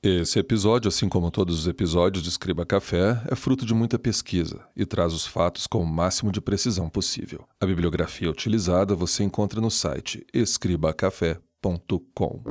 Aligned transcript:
Esse 0.00 0.38
episódio, 0.38 0.88
assim 0.88 1.08
como 1.08 1.28
todos 1.28 1.58
os 1.58 1.66
episódios 1.66 2.22
de 2.22 2.28
Escriba 2.28 2.64
Café, 2.64 3.20
é 3.28 3.34
fruto 3.34 3.66
de 3.66 3.74
muita 3.74 3.98
pesquisa 3.98 4.60
e 4.76 4.86
traz 4.86 5.12
os 5.12 5.26
fatos 5.26 5.66
com 5.66 5.82
o 5.82 5.86
máximo 5.86 6.30
de 6.30 6.40
precisão 6.40 6.88
possível. 6.88 7.48
A 7.60 7.66
bibliografia 7.66 8.30
utilizada 8.30 8.94
você 8.94 9.24
encontra 9.24 9.60
no 9.60 9.72
site 9.72 10.24
escribacafé.com. 10.32 12.42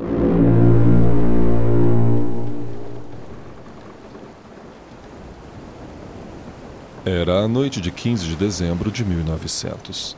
Era 7.06 7.46
a 7.46 7.48
noite 7.48 7.80
de 7.80 7.92
15 7.92 8.26
de 8.26 8.36
dezembro 8.36 8.92
de 8.92 9.06
1900. 9.06 10.18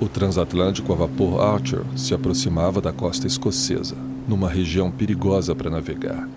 O 0.00 0.08
transatlântico 0.08 0.92
a 0.92 0.96
vapor 0.96 1.40
Archer 1.40 1.84
se 1.96 2.12
aproximava 2.12 2.80
da 2.80 2.92
costa 2.92 3.28
escocesa, 3.28 4.09
numa 4.30 4.48
região 4.48 4.92
perigosa 4.92 5.56
para 5.56 5.68
navegar. 5.68 6.28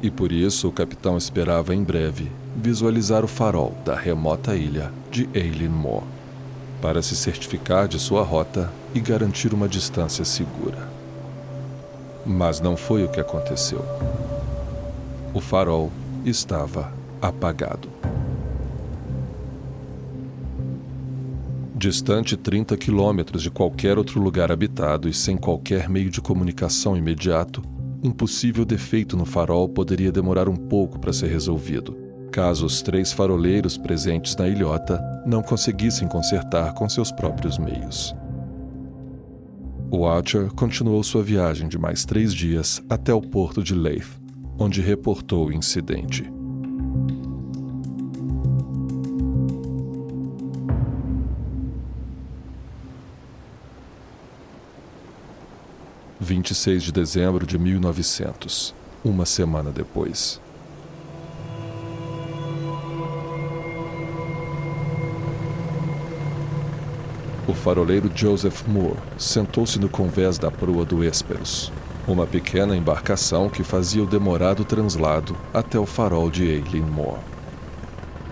E 0.00 0.08
por 0.12 0.30
isso 0.30 0.68
o 0.68 0.72
capitão 0.72 1.18
esperava 1.18 1.74
em 1.74 1.82
breve 1.82 2.30
visualizar 2.56 3.24
o 3.24 3.28
farol 3.28 3.74
da 3.84 3.96
remota 3.96 4.54
ilha 4.54 4.92
de 5.10 5.28
Eileen 5.34 5.68
Moore, 5.68 6.06
para 6.80 7.02
se 7.02 7.16
certificar 7.16 7.88
de 7.88 7.98
sua 7.98 8.22
rota 8.22 8.72
e 8.94 9.00
garantir 9.00 9.52
uma 9.52 9.68
distância 9.68 10.24
segura. 10.24 10.88
Mas 12.24 12.60
não 12.60 12.76
foi 12.76 13.02
o 13.02 13.08
que 13.08 13.18
aconteceu. 13.18 13.84
O 15.34 15.40
farol 15.40 15.90
estava 16.24 16.92
apagado. 17.20 17.88
Distante 21.78 22.38
30 22.38 22.74
quilômetros 22.78 23.42
de 23.42 23.50
qualquer 23.50 23.98
outro 23.98 24.18
lugar 24.18 24.50
habitado 24.50 25.10
e 25.10 25.12
sem 25.12 25.36
qualquer 25.36 25.90
meio 25.90 26.08
de 26.08 26.22
comunicação 26.22 26.96
imediato, 26.96 27.62
um 28.02 28.10
possível 28.10 28.64
defeito 28.64 29.14
no 29.14 29.26
farol 29.26 29.68
poderia 29.68 30.10
demorar 30.10 30.48
um 30.48 30.56
pouco 30.56 30.98
para 30.98 31.12
ser 31.12 31.26
resolvido, 31.26 31.94
caso 32.32 32.64
os 32.64 32.80
três 32.80 33.12
faroleiros 33.12 33.76
presentes 33.76 34.34
na 34.36 34.48
ilhota 34.48 34.98
não 35.26 35.42
conseguissem 35.42 36.08
consertar 36.08 36.72
com 36.72 36.88
seus 36.88 37.12
próprios 37.12 37.58
meios. 37.58 38.16
O 39.90 40.06
Archer 40.06 40.50
continuou 40.54 41.02
sua 41.02 41.22
viagem 41.22 41.68
de 41.68 41.76
mais 41.76 42.06
três 42.06 42.32
dias 42.32 42.82
até 42.88 43.12
o 43.12 43.20
porto 43.20 43.62
de 43.62 43.74
Leith, 43.74 44.18
onde 44.58 44.80
reportou 44.80 45.48
o 45.48 45.52
incidente. 45.52 46.35
26 56.26 56.82
de 56.82 56.90
dezembro 56.90 57.46
de 57.46 57.56
1900, 57.56 58.74
uma 59.04 59.24
semana 59.24 59.70
depois. 59.70 60.40
O 67.46 67.54
faroleiro 67.54 68.10
Joseph 68.12 68.66
Moore 68.66 68.98
sentou-se 69.16 69.78
no 69.78 69.88
convés 69.88 70.36
da 70.36 70.50
proa 70.50 70.84
do 70.84 71.04
Hesperus, 71.04 71.70
uma 72.08 72.26
pequena 72.26 72.76
embarcação 72.76 73.48
que 73.48 73.62
fazia 73.62 74.02
o 74.02 74.06
demorado 74.06 74.64
translado 74.64 75.36
até 75.54 75.78
o 75.78 75.86
farol 75.86 76.28
de 76.28 76.44
Eileen 76.44 76.82
Moore. 76.82 77.20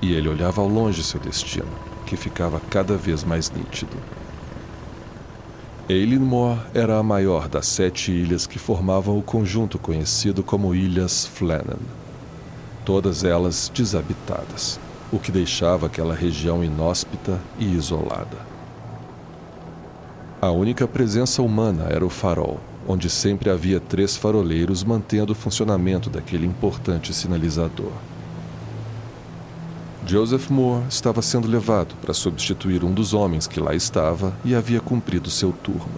E 0.02 0.12
ele 0.12 0.28
olhava 0.28 0.60
ao 0.60 0.66
longe 0.66 1.04
seu 1.04 1.20
destino, 1.20 1.70
que 2.04 2.16
ficava 2.16 2.60
cada 2.68 2.96
vez 2.96 3.22
mais 3.22 3.52
nítido. 3.52 3.96
Eilinmore 5.86 6.60
era 6.72 6.96
a 6.96 7.02
maior 7.02 7.46
das 7.46 7.66
sete 7.66 8.10
ilhas 8.10 8.46
que 8.46 8.58
formavam 8.58 9.18
o 9.18 9.22
conjunto 9.22 9.78
conhecido 9.78 10.42
como 10.42 10.74
Ilhas 10.74 11.26
Flannan. 11.26 11.76
Todas 12.86 13.22
elas 13.22 13.70
desabitadas, 13.74 14.80
o 15.12 15.18
que 15.18 15.30
deixava 15.30 15.84
aquela 15.84 16.14
região 16.14 16.64
inóspita 16.64 17.38
e 17.58 17.66
isolada. 17.66 18.38
A 20.40 20.50
única 20.50 20.88
presença 20.88 21.42
humana 21.42 21.86
era 21.90 22.04
o 22.04 22.10
farol, 22.10 22.60
onde 22.88 23.10
sempre 23.10 23.50
havia 23.50 23.78
três 23.78 24.16
faroleiros 24.16 24.82
mantendo 24.82 25.32
o 25.32 25.36
funcionamento 25.36 26.08
daquele 26.08 26.46
importante 26.46 27.12
sinalizador. 27.12 27.92
Joseph 30.06 30.50
Moore 30.50 30.84
estava 30.88 31.22
sendo 31.22 31.48
levado 31.48 31.94
para 31.96 32.12
substituir 32.12 32.84
um 32.84 32.92
dos 32.92 33.14
homens 33.14 33.46
que 33.46 33.58
lá 33.58 33.74
estava 33.74 34.34
e 34.44 34.54
havia 34.54 34.78
cumprido 34.78 35.30
seu 35.30 35.50
turno. 35.50 35.94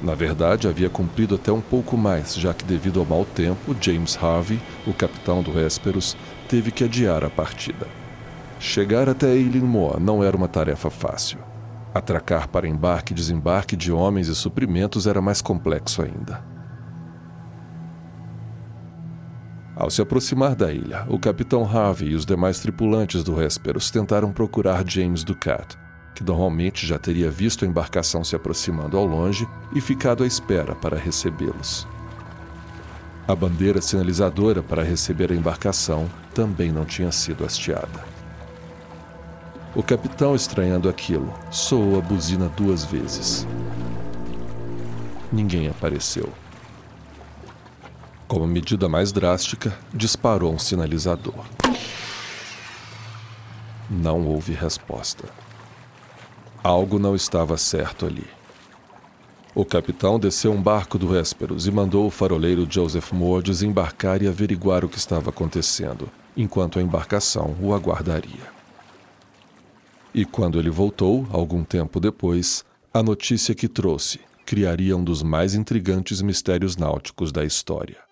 Na 0.00 0.14
verdade, 0.14 0.68
havia 0.68 0.88
cumprido 0.88 1.34
até 1.34 1.50
um 1.50 1.60
pouco 1.60 1.96
mais, 1.96 2.36
já 2.36 2.54
que, 2.54 2.64
devido 2.64 3.00
ao 3.00 3.06
mau 3.06 3.24
tempo, 3.24 3.74
James 3.80 4.16
Harvey, 4.16 4.60
o 4.86 4.92
capitão 4.92 5.42
do 5.42 5.58
Hesperus, 5.58 6.16
teve 6.48 6.70
que 6.70 6.84
adiar 6.84 7.24
a 7.24 7.30
partida. 7.30 7.88
Chegar 8.60 9.08
até 9.08 9.34
Eileen 9.34 9.64
Moore 9.64 10.00
não 10.00 10.22
era 10.22 10.36
uma 10.36 10.46
tarefa 10.46 10.88
fácil. 10.88 11.38
Atracar 11.92 12.46
para 12.48 12.68
embarque 12.68 13.12
e 13.12 13.16
desembarque 13.16 13.74
de 13.74 13.90
homens 13.90 14.28
e 14.28 14.36
suprimentos 14.36 15.04
era 15.08 15.20
mais 15.20 15.42
complexo 15.42 16.00
ainda. 16.00 16.47
Ao 19.80 19.88
se 19.88 20.02
aproximar 20.02 20.56
da 20.56 20.72
ilha, 20.72 21.06
o 21.08 21.20
capitão 21.20 21.62
Harvey 21.62 22.08
e 22.10 22.14
os 22.16 22.26
demais 22.26 22.58
tripulantes 22.58 23.22
do 23.22 23.40
Hesperus 23.40 23.92
tentaram 23.92 24.32
procurar 24.32 24.82
James 24.84 25.22
Ducat, 25.22 25.78
que 26.16 26.24
normalmente 26.24 26.84
já 26.84 26.98
teria 26.98 27.30
visto 27.30 27.64
a 27.64 27.68
embarcação 27.68 28.24
se 28.24 28.34
aproximando 28.34 28.96
ao 28.96 29.06
longe 29.06 29.46
e 29.72 29.80
ficado 29.80 30.24
à 30.24 30.26
espera 30.26 30.74
para 30.74 30.98
recebê-los. 30.98 31.86
A 33.28 33.36
bandeira 33.36 33.80
sinalizadora 33.80 34.64
para 34.64 34.82
receber 34.82 35.30
a 35.30 35.36
embarcação 35.36 36.10
também 36.34 36.72
não 36.72 36.84
tinha 36.84 37.12
sido 37.12 37.44
hasteada. 37.44 38.04
O 39.76 39.82
capitão, 39.82 40.34
estranhando 40.34 40.88
aquilo, 40.88 41.32
soou 41.52 41.96
a 41.96 42.02
buzina 42.02 42.48
duas 42.56 42.84
vezes. 42.84 43.46
Ninguém 45.30 45.68
apareceu. 45.68 46.32
Como 48.28 48.46
medida 48.46 48.90
mais 48.90 49.10
drástica, 49.10 49.74
disparou 49.92 50.52
um 50.52 50.58
sinalizador. 50.58 51.46
Não 53.88 54.26
houve 54.26 54.52
resposta. 54.52 55.24
Algo 56.62 56.98
não 56.98 57.16
estava 57.16 57.56
certo 57.56 58.04
ali. 58.04 58.26
O 59.54 59.64
capitão 59.64 60.20
desceu 60.20 60.52
um 60.52 60.60
barco 60.60 60.98
do 60.98 61.18
Hesperus 61.18 61.66
e 61.66 61.70
mandou 61.70 62.06
o 62.06 62.10
faroleiro 62.10 62.66
Joseph 62.70 63.12
Moore 63.12 63.42
desembarcar 63.42 64.22
e 64.22 64.28
averiguar 64.28 64.84
o 64.84 64.90
que 64.90 64.98
estava 64.98 65.30
acontecendo, 65.30 66.10
enquanto 66.36 66.78
a 66.78 66.82
embarcação 66.82 67.56
o 67.58 67.72
aguardaria. 67.72 68.52
E 70.14 70.26
quando 70.26 70.58
ele 70.58 70.68
voltou, 70.68 71.26
algum 71.30 71.64
tempo 71.64 71.98
depois, 71.98 72.62
a 72.92 73.02
notícia 73.02 73.54
que 73.54 73.68
trouxe 73.68 74.20
criaria 74.44 74.94
um 74.94 75.02
dos 75.02 75.22
mais 75.22 75.54
intrigantes 75.54 76.20
mistérios 76.20 76.76
náuticos 76.76 77.32
da 77.32 77.42
história. 77.42 78.07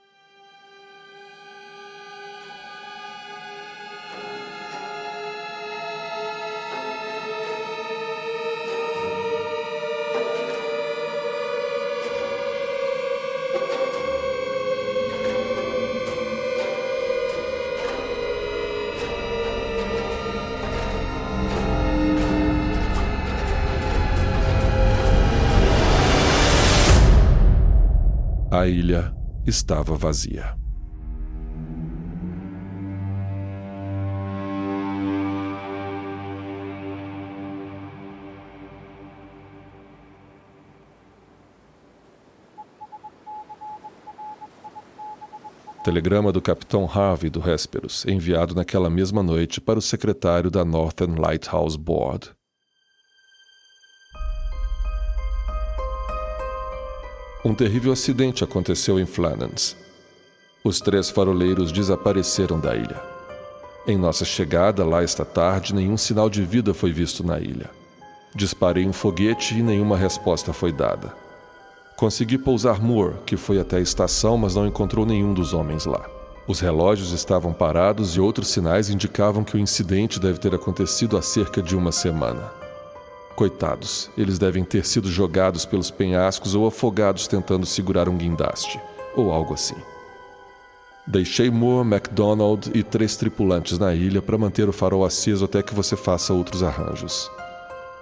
A 28.66 28.68
ilha 28.68 29.14
estava 29.46 29.94
vazia. 29.94 30.56
Telegrama 45.84 46.32
do 46.32 46.42
capitão 46.42 46.90
Harvey 46.92 47.30
do 47.30 47.48
Hesperus, 47.48 48.04
enviado 48.04 48.52
naquela 48.52 48.90
mesma 48.90 49.22
noite 49.22 49.60
para 49.60 49.78
o 49.78 49.82
secretário 49.82 50.50
da 50.50 50.64
Northern 50.64 51.14
Lighthouse 51.20 51.78
Board. 51.78 52.35
Um 57.46 57.54
terrível 57.54 57.92
acidente 57.92 58.42
aconteceu 58.42 58.98
em 58.98 59.06
Flannans. 59.06 59.76
Os 60.64 60.80
três 60.80 61.10
faroleiros 61.10 61.70
desapareceram 61.70 62.58
da 62.58 62.74
ilha. 62.74 63.00
Em 63.86 63.96
nossa 63.96 64.24
chegada 64.24 64.84
lá 64.84 65.00
esta 65.00 65.24
tarde, 65.24 65.72
nenhum 65.72 65.96
sinal 65.96 66.28
de 66.28 66.42
vida 66.42 66.74
foi 66.74 66.90
visto 66.90 67.24
na 67.24 67.38
ilha. 67.38 67.70
Disparei 68.34 68.84
um 68.84 68.92
foguete 68.92 69.54
e 69.56 69.62
nenhuma 69.62 69.96
resposta 69.96 70.52
foi 70.52 70.72
dada. 70.72 71.14
Consegui 71.96 72.36
pousar 72.36 72.82
Moore, 72.82 73.14
que 73.24 73.36
foi 73.36 73.60
até 73.60 73.76
a 73.76 73.80
estação, 73.80 74.36
mas 74.36 74.56
não 74.56 74.66
encontrou 74.66 75.06
nenhum 75.06 75.32
dos 75.32 75.54
homens 75.54 75.86
lá. 75.86 76.04
Os 76.48 76.58
relógios 76.58 77.12
estavam 77.12 77.52
parados 77.52 78.16
e 78.16 78.20
outros 78.20 78.48
sinais 78.48 78.90
indicavam 78.90 79.44
que 79.44 79.56
o 79.56 79.60
incidente 79.60 80.18
deve 80.18 80.40
ter 80.40 80.52
acontecido 80.52 81.16
há 81.16 81.22
cerca 81.22 81.62
de 81.62 81.76
uma 81.76 81.92
semana. 81.92 82.65
Coitados, 83.36 84.10
eles 84.16 84.38
devem 84.38 84.64
ter 84.64 84.86
sido 84.86 85.10
jogados 85.10 85.66
pelos 85.66 85.90
penhascos 85.90 86.54
ou 86.54 86.66
afogados 86.66 87.28
tentando 87.28 87.66
segurar 87.66 88.08
um 88.08 88.16
guindaste, 88.16 88.80
ou 89.14 89.30
algo 89.30 89.52
assim. 89.52 89.76
Deixei 91.06 91.50
Moore, 91.50 91.86
MacDonald 91.86 92.70
e 92.74 92.82
três 92.82 93.14
tripulantes 93.14 93.78
na 93.78 93.94
ilha 93.94 94.22
para 94.22 94.38
manter 94.38 94.66
o 94.70 94.72
farol 94.72 95.04
aceso 95.04 95.44
até 95.44 95.62
que 95.62 95.74
você 95.74 95.94
faça 95.94 96.32
outros 96.32 96.62
arranjos. 96.62 97.30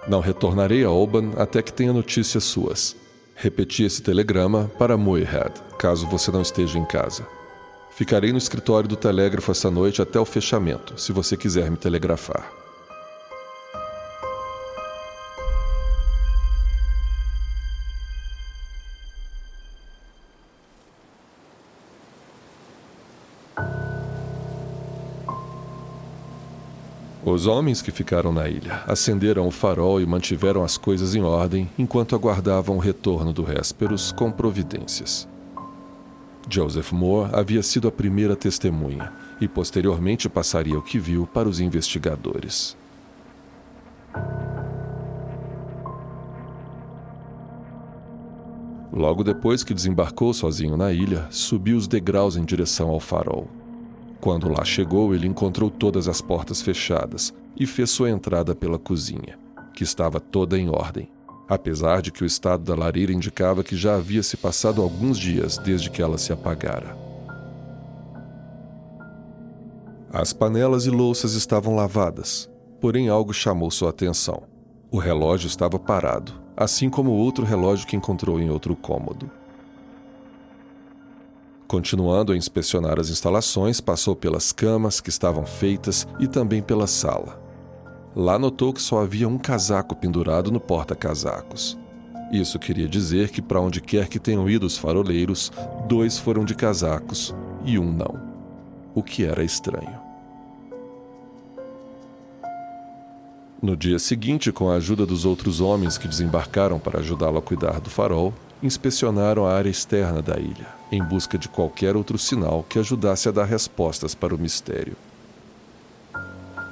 Não 0.07 0.21
retornarei 0.21 0.85
a 0.85 0.89
Oban 0.89 1.33
até 1.35 1.61
que 1.61 1.73
tenha 1.73 1.91
notícias 1.91 2.45
suas. 2.45 2.95
Repeti 3.35 3.83
esse 3.83 4.01
telegrama 4.01 4.71
para 4.79 4.95
Muirhead, 4.95 5.51
caso 5.77 6.07
você 6.07 6.31
não 6.31 6.41
esteja 6.41 6.79
em 6.79 6.85
casa. 6.85 7.27
Ficarei 7.91 8.31
no 8.31 8.37
escritório 8.37 8.87
do 8.87 8.95
telégrafo 8.95 9.51
essa 9.51 9.69
noite 9.69 10.01
até 10.01 10.17
o 10.17 10.25
fechamento, 10.25 10.99
se 10.99 11.11
você 11.11 11.35
quiser 11.35 11.69
me 11.69 11.75
telegrafar. 11.75 12.64
Os 27.25 27.47
homens 27.47 27.81
que 27.81 27.89
ficaram 27.89 28.31
na 28.31 28.47
ilha 28.47 28.83
acenderam 28.85 29.47
o 29.47 29.51
farol 29.51 29.99
e 29.99 30.05
mantiveram 30.05 30.63
as 30.63 30.77
coisas 30.77 31.15
em 31.15 31.23
ordem 31.23 31.67
enquanto 31.75 32.15
aguardavam 32.15 32.75
o 32.75 32.79
retorno 32.79 33.33
do 33.33 33.51
Hésperos 33.51 34.11
com 34.11 34.31
providências. 34.31 35.27
Joseph 36.47 36.91
Moore 36.91 37.31
havia 37.33 37.63
sido 37.63 37.87
a 37.87 37.91
primeira 37.91 38.35
testemunha 38.35 39.11
e 39.41 39.47
posteriormente 39.47 40.29
passaria 40.29 40.77
o 40.77 40.83
que 40.83 40.99
viu 40.99 41.25
para 41.25 41.49
os 41.49 41.59
investigadores. 41.59 42.77
Logo 48.93 49.23
depois 49.23 49.63
que 49.63 49.73
desembarcou 49.73 50.31
sozinho 50.31 50.77
na 50.77 50.93
ilha, 50.93 51.25
subiu 51.31 51.75
os 51.75 51.87
degraus 51.87 52.37
em 52.37 52.45
direção 52.45 52.89
ao 52.89 52.99
farol. 52.99 53.47
Quando 54.25 54.49
lá 54.49 54.65
chegou, 54.65 55.13
ele 55.13 55.27
encontrou 55.27 55.69
todas 55.69 56.07
as 56.07 56.19
portas 56.19 56.59
fechadas 56.59 57.31
e 57.55 57.67
fez 57.67 57.91
sua 57.91 58.09
entrada 58.09 58.55
pela 58.55 58.79
cozinha, 58.79 59.37
que 59.71 59.83
estava 59.83 60.19
toda 60.19 60.57
em 60.57 60.67
ordem, 60.67 61.11
apesar 61.47 62.01
de 62.01 62.11
que 62.11 62.23
o 62.23 62.25
estado 62.25 62.63
da 62.63 62.73
lareira 62.73 63.13
indicava 63.13 63.63
que 63.63 63.77
já 63.77 63.93
havia 63.93 64.23
se 64.23 64.35
passado 64.35 64.81
alguns 64.81 65.19
dias 65.19 65.59
desde 65.59 65.91
que 65.91 66.01
ela 66.01 66.17
se 66.17 66.33
apagara. 66.33 66.97
As 70.11 70.33
panelas 70.33 70.87
e 70.87 70.89
louças 70.89 71.35
estavam 71.35 71.75
lavadas, 71.75 72.49
porém 72.81 73.09
algo 73.09 73.31
chamou 73.31 73.69
sua 73.69 73.91
atenção. 73.91 74.41
O 74.89 74.97
relógio 74.97 75.45
estava 75.45 75.77
parado, 75.77 76.33
assim 76.57 76.89
como 76.89 77.11
outro 77.11 77.45
relógio 77.45 77.85
que 77.85 77.95
encontrou 77.95 78.39
em 78.39 78.49
outro 78.49 78.75
cômodo. 78.75 79.29
Continuando 81.67 82.31
a 82.31 82.37
inspecionar 82.37 82.99
as 82.99 83.09
instalações, 83.09 83.81
passou 83.81 84.15
pelas 84.15 84.51
camas 84.51 85.01
que 85.01 85.09
estavam 85.09 85.45
feitas 85.45 86.07
e 86.19 86.27
também 86.27 86.61
pela 86.61 86.85
sala. 86.85 87.41
Lá 88.15 88.37
notou 88.37 88.71
que 88.71 88.81
só 88.81 89.01
havia 89.01 89.27
um 89.27 89.37
casaco 89.37 89.95
pendurado 89.95 90.51
no 90.51 90.59
porta-casacos. 90.59 91.77
Isso 92.31 92.59
queria 92.59 92.87
dizer 92.87 93.29
que, 93.29 93.41
para 93.41 93.59
onde 93.59 93.81
quer 93.81 94.07
que 94.07 94.19
tenham 94.19 94.49
ido 94.49 94.65
os 94.65 94.77
faroleiros, 94.77 95.51
dois 95.87 96.17
foram 96.17 96.45
de 96.45 96.55
casacos 96.55 97.35
e 97.65 97.79
um 97.79 97.91
não. 97.91 98.19
O 98.93 99.01
que 99.01 99.25
era 99.25 99.43
estranho. 99.43 100.05
No 103.61 103.75
dia 103.75 103.97
seguinte, 103.97 104.51
com 104.51 104.69
a 104.69 104.75
ajuda 104.75 105.05
dos 105.05 105.25
outros 105.25 105.59
homens 105.59 105.97
que 105.97 106.07
desembarcaram 106.07 106.77
para 106.77 106.99
ajudá-lo 106.99 107.39
a 107.39 107.41
cuidar 107.41 107.79
do 107.79 107.89
farol, 107.89 108.33
inspecionaram 108.65 109.45
a 109.45 109.53
área 109.53 109.69
externa 109.69 110.21
da 110.21 110.37
ilha, 110.39 110.67
em 110.91 111.03
busca 111.03 111.37
de 111.37 111.47
qualquer 111.47 111.95
outro 111.95 112.17
sinal 112.17 112.65
que 112.67 112.79
ajudasse 112.79 113.29
a 113.29 113.31
dar 113.31 113.45
respostas 113.45 114.15
para 114.15 114.33
o 114.33 114.37
mistério. 114.37 114.95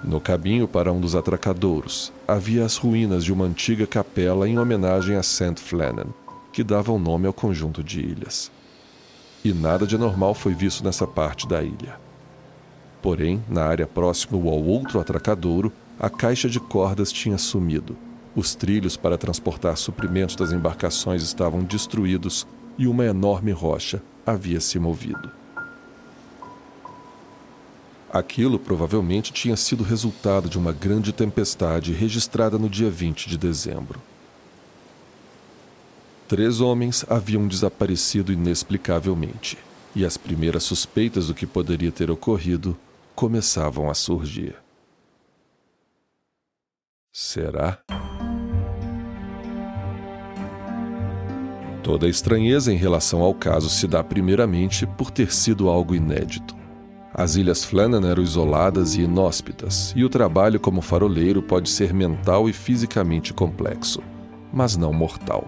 No 0.03 0.19
caminho 0.19 0.67
para 0.67 0.91
um 0.91 0.99
dos 0.99 1.15
atracadouros, 1.15 2.11
havia 2.27 2.65
as 2.65 2.75
ruínas 2.75 3.23
de 3.23 3.31
uma 3.31 3.45
antiga 3.45 3.87
capela 3.87 4.49
em 4.49 4.59
homenagem 4.59 5.15
a 5.15 5.23
St. 5.23 5.55
Flannan, 5.57 6.07
que 6.51 6.63
dava 6.63 6.91
o 6.91 6.99
nome 6.99 7.25
ao 7.27 7.33
conjunto 7.33 7.83
de 7.83 8.01
ilhas. 8.01 8.51
E 9.45 9.53
nada 9.53 9.87
de 9.87 9.95
anormal 9.95 10.33
foi 10.33 10.53
visto 10.53 10.83
nessa 10.83 11.07
parte 11.07 11.47
da 11.47 11.63
ilha. 11.63 11.97
Porém, 13.01 13.43
na 13.47 13.63
área 13.63 13.87
próxima 13.87 14.37
ao 14.37 14.63
outro 14.63 14.99
atracadouro, 14.99 15.71
a 15.99 16.09
caixa 16.09 16.49
de 16.49 16.59
cordas 16.59 17.11
tinha 17.11 17.37
sumido 17.37 17.95
os 18.35 18.55
trilhos 18.55 18.97
para 18.97 19.17
transportar 19.17 19.77
suprimentos 19.77 20.35
das 20.35 20.51
embarcações 20.51 21.21
estavam 21.21 21.63
destruídos 21.63 22.47
e 22.77 22.87
uma 22.87 23.05
enorme 23.05 23.51
rocha 23.51 24.01
havia 24.25 24.59
se 24.59 24.79
movido. 24.79 25.31
Aquilo 28.11 28.59
provavelmente 28.59 29.33
tinha 29.33 29.55
sido 29.55 29.83
resultado 29.83 30.47
de 30.47 30.57
uma 30.57 30.71
grande 30.71 31.11
tempestade 31.11 31.91
registrada 31.91 32.59
no 32.59 32.69
dia 32.69 32.89
20 32.89 33.27
de 33.27 33.37
dezembro. 33.37 33.99
Três 36.27 36.61
homens 36.61 37.05
haviam 37.09 37.47
desaparecido 37.47 38.31
inexplicavelmente, 38.31 39.57
e 39.95 40.05
as 40.05 40.17
primeiras 40.17 40.63
suspeitas 40.63 41.27
do 41.27 41.33
que 41.33 41.45
poderia 41.45 41.91
ter 41.91 42.09
ocorrido 42.09 42.77
começavam 43.15 43.89
a 43.89 43.93
surgir. 43.93 44.55
Será? 47.11 47.79
Toda 51.83 52.05
a 52.05 52.09
estranheza 52.09 52.73
em 52.73 52.77
relação 52.77 53.21
ao 53.21 53.33
caso 53.33 53.69
se 53.69 53.85
dá 53.87 54.01
primeiramente 54.01 54.87
por 54.87 55.11
ter 55.11 55.33
sido 55.33 55.67
algo 55.67 55.93
inédito. 55.93 56.55
As 57.13 57.35
ilhas 57.35 57.65
Flannan 57.65 58.09
eram 58.09 58.23
isoladas 58.23 58.95
e 58.95 59.01
inóspitas, 59.01 59.93
e 59.95 60.03
o 60.03 60.09
trabalho 60.09 60.61
como 60.61 60.81
faroleiro 60.81 61.43
pode 61.43 61.69
ser 61.69 61.93
mental 61.93 62.49
e 62.49 62.53
fisicamente 62.53 63.33
complexo, 63.33 64.01
mas 64.51 64.77
não 64.77 64.93
mortal. 64.93 65.45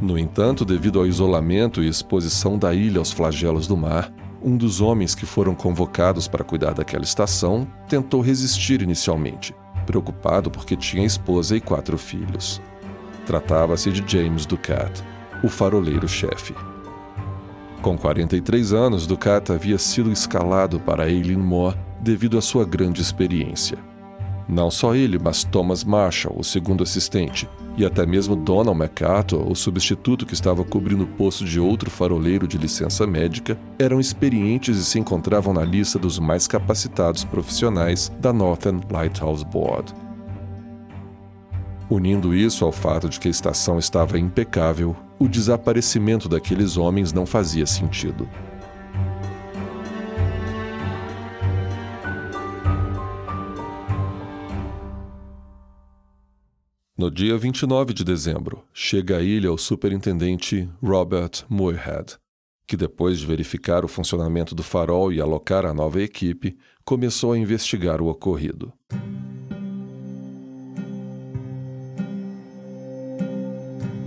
No 0.00 0.18
entanto, 0.18 0.64
devido 0.64 0.98
ao 0.98 1.06
isolamento 1.06 1.82
e 1.82 1.88
exposição 1.88 2.58
da 2.58 2.74
ilha 2.74 2.98
aos 2.98 3.10
flagelos 3.10 3.66
do 3.66 3.76
mar, 3.76 4.12
um 4.42 4.56
dos 4.56 4.80
homens 4.80 5.14
que 5.14 5.26
foram 5.26 5.54
convocados 5.54 6.28
para 6.28 6.44
cuidar 6.44 6.74
daquela 6.74 7.04
estação 7.04 7.66
tentou 7.88 8.20
resistir 8.20 8.82
inicialmente, 8.82 9.54
preocupado 9.86 10.50
porque 10.50 10.76
tinha 10.76 11.04
esposa 11.04 11.56
e 11.56 11.60
quatro 11.60 11.96
filhos. 11.98 12.60
Tratava-se 13.30 13.92
de 13.92 14.02
James 14.04 14.44
Ducat, 14.44 15.04
o 15.44 15.48
faroleiro-chefe. 15.48 16.52
Com 17.80 17.96
43 17.96 18.72
anos, 18.72 19.06
Ducat 19.06 19.52
havia 19.52 19.78
sido 19.78 20.10
escalado 20.10 20.80
para 20.80 21.08
Eileen 21.08 21.38
Moore 21.38 21.78
devido 22.00 22.36
à 22.36 22.42
sua 22.42 22.64
grande 22.64 23.00
experiência. 23.00 23.78
Não 24.48 24.68
só 24.68 24.96
ele, 24.96 25.16
mas 25.16 25.44
Thomas 25.44 25.84
Marshall, 25.84 26.40
o 26.40 26.42
segundo 26.42 26.82
assistente, 26.82 27.48
e 27.76 27.86
até 27.86 28.04
mesmo 28.04 28.34
Donald 28.34 28.76
MacArthur, 28.76 29.48
o 29.48 29.54
substituto 29.54 30.26
que 30.26 30.34
estava 30.34 30.64
cobrindo 30.64 31.04
o 31.04 31.06
posto 31.16 31.44
de 31.44 31.60
outro 31.60 31.88
faroleiro 31.88 32.48
de 32.48 32.58
licença 32.58 33.06
médica, 33.06 33.56
eram 33.78 34.00
experientes 34.00 34.76
e 34.76 34.84
se 34.84 34.98
encontravam 34.98 35.54
na 35.54 35.62
lista 35.62 36.00
dos 36.00 36.18
mais 36.18 36.48
capacitados 36.48 37.22
profissionais 37.22 38.10
da 38.18 38.32
Northern 38.32 38.80
Lighthouse 38.90 39.44
Board. 39.44 39.94
Unindo 41.90 42.32
isso 42.32 42.64
ao 42.64 42.70
fato 42.70 43.08
de 43.08 43.18
que 43.18 43.26
a 43.26 43.30
estação 43.32 43.76
estava 43.76 44.16
impecável, 44.16 44.94
o 45.18 45.26
desaparecimento 45.26 46.28
daqueles 46.28 46.76
homens 46.76 47.12
não 47.12 47.26
fazia 47.26 47.66
sentido. 47.66 48.30
No 56.96 57.10
dia 57.10 57.36
29 57.36 57.92
de 57.92 58.04
dezembro, 58.04 58.62
chega 58.72 59.16
à 59.16 59.20
ilha 59.20 59.50
o 59.50 59.58
superintendente 59.58 60.70
Robert 60.80 61.44
Muirhead, 61.48 62.18
que 62.68 62.76
depois 62.76 63.18
de 63.18 63.26
verificar 63.26 63.84
o 63.84 63.88
funcionamento 63.88 64.54
do 64.54 64.62
farol 64.62 65.12
e 65.12 65.20
alocar 65.20 65.66
a 65.66 65.74
nova 65.74 66.00
equipe, 66.00 66.56
começou 66.84 67.32
a 67.32 67.38
investigar 67.38 68.00
o 68.00 68.06
ocorrido. 68.06 68.72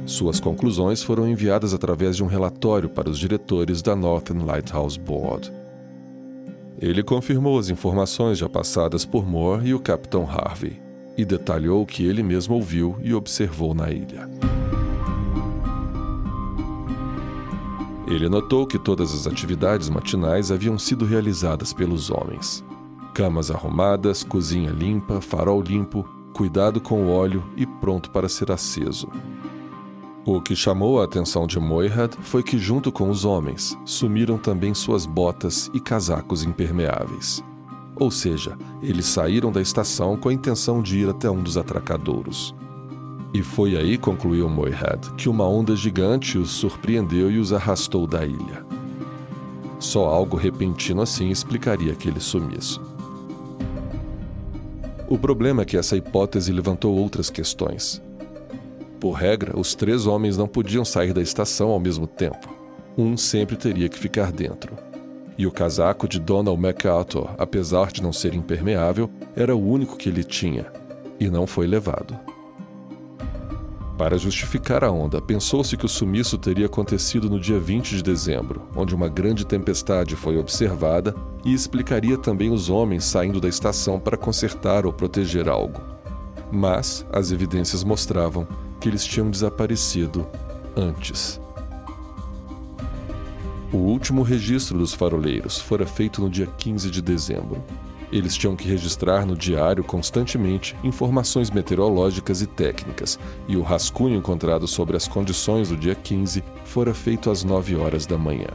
Suas 0.05 0.39
conclusões 0.39 1.01
foram 1.01 1.27
enviadas 1.27 1.73
através 1.73 2.15
de 2.15 2.23
um 2.23 2.27
relatório 2.27 2.89
para 2.89 3.09
os 3.09 3.17
diretores 3.17 3.81
da 3.81 3.95
Northern 3.95 4.43
Lighthouse 4.43 4.99
Board. 4.99 5.51
Ele 6.79 7.01
confirmou 7.01 7.57
as 7.57 7.69
informações 7.69 8.37
já 8.37 8.49
passadas 8.49 9.05
por 9.05 9.25
Moore 9.25 9.69
e 9.69 9.73
o 9.73 9.79
Capitão 9.79 10.29
Harvey 10.29 10.81
e 11.17 11.23
detalhou 11.23 11.81
o 11.81 11.85
que 11.85 12.05
ele 12.05 12.21
mesmo 12.21 12.55
ouviu 12.55 12.97
e 13.01 13.13
observou 13.13 13.73
na 13.73 13.89
ilha. 13.89 14.29
Ele 18.05 18.27
notou 18.27 18.67
que 18.67 18.77
todas 18.77 19.13
as 19.13 19.25
atividades 19.25 19.89
matinais 19.89 20.51
haviam 20.51 20.77
sido 20.77 21.05
realizadas 21.05 21.71
pelos 21.71 22.11
homens. 22.11 22.63
Camas 23.13 23.49
arrumadas, 23.49 24.23
cozinha 24.23 24.71
limpa, 24.71 25.21
farol 25.21 25.61
limpo, 25.61 26.03
cuidado 26.33 26.81
com 26.81 27.05
o 27.05 27.09
óleo 27.09 27.43
e 27.55 27.65
pronto 27.65 28.11
para 28.11 28.27
ser 28.27 28.51
aceso. 28.51 29.07
O 30.25 30.39
que 30.39 30.55
chamou 30.55 31.01
a 31.01 31.03
atenção 31.03 31.45
de 31.45 31.59
Moirhead 31.59 32.15
foi 32.21 32.41
que, 32.41 32.57
junto 32.57 32.93
com 32.93 33.09
os 33.09 33.25
homens, 33.25 33.77
sumiram 33.83 34.37
também 34.37 34.73
suas 34.73 35.05
botas 35.05 35.69
e 35.73 35.81
casacos 35.81 36.43
impermeáveis. 36.43 37.43
Ou 37.97 38.09
seja, 38.09 38.57
eles 38.81 39.05
saíram 39.05 39.51
da 39.51 39.61
estação 39.61 40.15
com 40.15 40.29
a 40.29 40.33
intenção 40.33 40.81
de 40.81 40.99
ir 40.99 41.09
até 41.09 41.29
um 41.29 41.43
dos 41.43 41.57
atracadouros. 41.57 42.55
E 43.33 43.43
foi 43.43 43.75
aí, 43.75 43.97
concluiu 43.97 44.47
Moyhead, 44.47 45.11
que 45.17 45.27
uma 45.27 45.45
onda 45.45 45.75
gigante 45.75 46.37
os 46.37 46.51
surpreendeu 46.51 47.29
e 47.29 47.37
os 47.37 47.51
arrastou 47.51 48.07
da 48.07 48.25
ilha. 48.25 48.65
Só 49.77 50.05
algo 50.05 50.37
repentino 50.37 51.01
assim 51.01 51.31
explicaria 51.31 51.91
aquele 51.91 52.21
sumiço. 52.21 52.81
O 55.09 55.17
problema 55.17 55.63
é 55.63 55.65
que 55.65 55.75
essa 55.75 55.97
hipótese 55.97 56.53
levantou 56.53 56.95
outras 56.95 57.29
questões. 57.29 58.01
Por 59.03 59.15
regra, 59.15 59.59
os 59.59 59.75
três 59.75 60.07
homens 60.07 60.37
não 60.37 60.47
podiam 60.47 60.85
sair 60.85 61.11
da 61.11 61.21
estação 61.21 61.71
ao 61.71 61.79
mesmo 61.79 62.07
tempo. 62.07 62.55
Um 62.97 63.17
sempre 63.17 63.57
teria 63.57 63.89
que 63.89 63.99
ficar 63.99 64.31
dentro. 64.31 64.77
E 65.37 65.45
o 65.45 65.51
casaco 65.51 66.07
de 66.07 66.21
Donald 66.21 66.57
MacArthur, 66.57 67.31
apesar 67.37 67.91
de 67.91 68.01
não 68.01 68.13
ser 68.13 68.33
impermeável, 68.33 69.09
era 69.35 69.53
o 69.53 69.61
único 69.61 69.97
que 69.97 70.07
ele 70.07 70.23
tinha, 70.23 70.71
e 71.19 71.29
não 71.29 71.45
foi 71.45 71.67
levado. 71.67 72.17
Para 73.97 74.17
justificar 74.17 74.85
a 74.85 74.91
onda, 74.91 75.21
pensou-se 75.21 75.75
que 75.75 75.85
o 75.85 75.89
sumiço 75.89 76.37
teria 76.37 76.67
acontecido 76.67 77.29
no 77.29 77.41
dia 77.41 77.59
20 77.59 77.97
de 77.97 78.03
dezembro, 78.03 78.69
onde 78.73 78.95
uma 78.95 79.09
grande 79.09 79.45
tempestade 79.45 80.15
foi 80.15 80.37
observada 80.37 81.13
e 81.43 81.53
explicaria 81.53 82.17
também 82.17 82.51
os 82.51 82.69
homens 82.69 83.03
saindo 83.03 83.41
da 83.41 83.49
estação 83.49 83.99
para 83.99 84.15
consertar 84.15 84.85
ou 84.85 84.93
proteger 84.93 85.49
algo. 85.49 85.81
Mas 86.49 87.05
as 87.11 87.31
evidências 87.33 87.83
mostravam 87.83 88.47
que 88.83 88.89
eles 88.89 89.05
tinham 89.05 89.31
desaparecido 89.31 90.27
antes. 90.75 91.39
O 93.71 93.77
último 93.77 94.23
registro 94.23 94.77
dos 94.77 94.93
faroleiros 94.93 95.57
fora 95.57 95.87
feito 95.87 96.19
no 96.21 96.29
dia 96.29 96.47
15 96.47 96.91
de 96.91 97.01
dezembro, 97.01 97.63
eles 98.11 98.35
tinham 98.35 98.57
que 98.57 98.67
registrar 98.67 99.25
no 99.25 99.37
diário 99.37 99.85
constantemente 99.85 100.75
informações 100.83 101.49
meteorológicas 101.49 102.41
e 102.41 102.45
técnicas, 102.45 103.17
e 103.47 103.55
o 103.55 103.61
rascunho 103.61 104.17
encontrado 104.17 104.67
sobre 104.67 104.97
as 104.97 105.07
condições 105.07 105.69
do 105.69 105.77
dia 105.77 105.95
15 105.95 106.43
fora 106.65 106.93
feito 106.93 107.31
às 107.31 107.41
9 107.41 107.77
horas 107.77 108.05
da 108.05 108.17
manhã. 108.17 108.49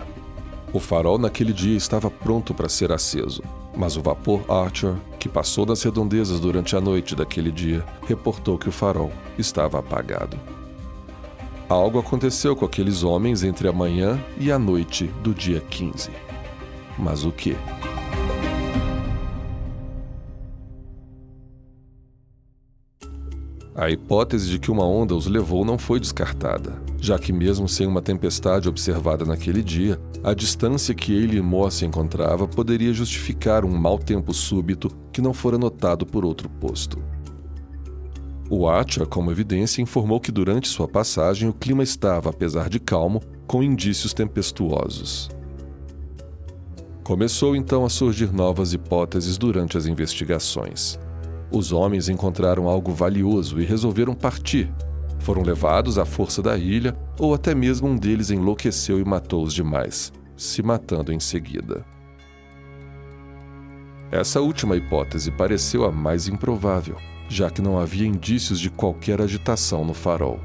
O 0.72 0.78
farol 0.78 1.18
naquele 1.18 1.52
dia 1.52 1.76
estava 1.76 2.10
pronto 2.10 2.52
para 2.52 2.68
ser 2.68 2.92
aceso, 2.92 3.42
mas 3.74 3.96
o 3.96 4.02
vapor 4.02 4.42
Archer, 4.50 4.94
que 5.18 5.28
passou 5.28 5.64
das 5.64 5.82
redondezas 5.82 6.40
durante 6.40 6.76
a 6.76 6.80
noite 6.80 7.16
daquele 7.16 7.50
dia, 7.50 7.84
reportou 8.06 8.58
que 8.58 8.68
o 8.68 8.72
farol 8.72 9.10
estava 9.38 9.78
apagado. 9.78 10.38
Algo 11.68 11.98
aconteceu 11.98 12.54
com 12.54 12.64
aqueles 12.64 13.02
homens 13.02 13.42
entre 13.42 13.68
a 13.68 13.72
manhã 13.72 14.22
e 14.38 14.50
a 14.52 14.58
noite 14.58 15.06
do 15.22 15.34
dia 15.34 15.60
15. 15.60 16.10
Mas 16.98 17.24
o 17.24 17.32
que? 17.32 17.56
A 23.78 23.88
hipótese 23.88 24.50
de 24.50 24.58
que 24.58 24.72
uma 24.72 24.84
onda 24.84 25.14
os 25.14 25.28
levou 25.28 25.64
não 25.64 25.78
foi 25.78 26.00
descartada, 26.00 26.82
já 27.00 27.16
que, 27.16 27.32
mesmo 27.32 27.68
sem 27.68 27.86
uma 27.86 28.02
tempestade 28.02 28.68
observada 28.68 29.24
naquele 29.24 29.62
dia, 29.62 30.00
a 30.24 30.34
distância 30.34 30.92
que 30.92 31.12
ele 31.12 31.36
e 31.36 31.40
Moore 31.40 31.72
se 31.72 31.86
encontrava 31.86 32.48
poderia 32.48 32.92
justificar 32.92 33.64
um 33.64 33.70
mau 33.70 33.96
tempo 33.96 34.34
súbito 34.34 34.90
que 35.12 35.22
não 35.22 35.32
fora 35.32 35.56
notado 35.56 36.04
por 36.04 36.24
outro 36.24 36.48
posto. 36.48 36.98
O 38.50 38.68
Atcha, 38.68 39.06
como 39.06 39.30
evidência, 39.30 39.80
informou 39.80 40.18
que 40.18 40.32
durante 40.32 40.66
sua 40.66 40.88
passagem 40.88 41.48
o 41.48 41.54
clima 41.54 41.84
estava, 41.84 42.30
apesar 42.30 42.68
de 42.68 42.80
calmo, 42.80 43.22
com 43.46 43.62
indícios 43.62 44.12
tempestuosos. 44.12 45.30
Começou 47.04 47.54
então 47.54 47.84
a 47.84 47.88
surgir 47.88 48.32
novas 48.32 48.72
hipóteses 48.72 49.38
durante 49.38 49.78
as 49.78 49.86
investigações. 49.86 50.98
Os 51.50 51.72
homens 51.72 52.08
encontraram 52.08 52.68
algo 52.68 52.92
valioso 52.92 53.60
e 53.60 53.64
resolveram 53.64 54.14
partir. 54.14 54.70
Foram 55.20 55.42
levados 55.42 55.98
à 55.98 56.04
força 56.04 56.42
da 56.42 56.56
ilha, 56.56 56.96
ou 57.18 57.34
até 57.34 57.54
mesmo 57.54 57.88
um 57.88 57.96
deles 57.96 58.30
enlouqueceu 58.30 59.00
e 59.00 59.04
matou 59.04 59.42
os 59.42 59.54
demais, 59.54 60.12
se 60.36 60.62
matando 60.62 61.12
em 61.12 61.18
seguida. 61.18 61.84
Essa 64.10 64.40
última 64.40 64.76
hipótese 64.76 65.30
pareceu 65.30 65.84
a 65.84 65.92
mais 65.92 66.28
improvável, 66.28 66.96
já 67.28 67.50
que 67.50 67.60
não 67.60 67.78
havia 67.78 68.06
indícios 68.06 68.58
de 68.58 68.70
qualquer 68.70 69.20
agitação 69.20 69.84
no 69.84 69.92
farol. 69.92 70.40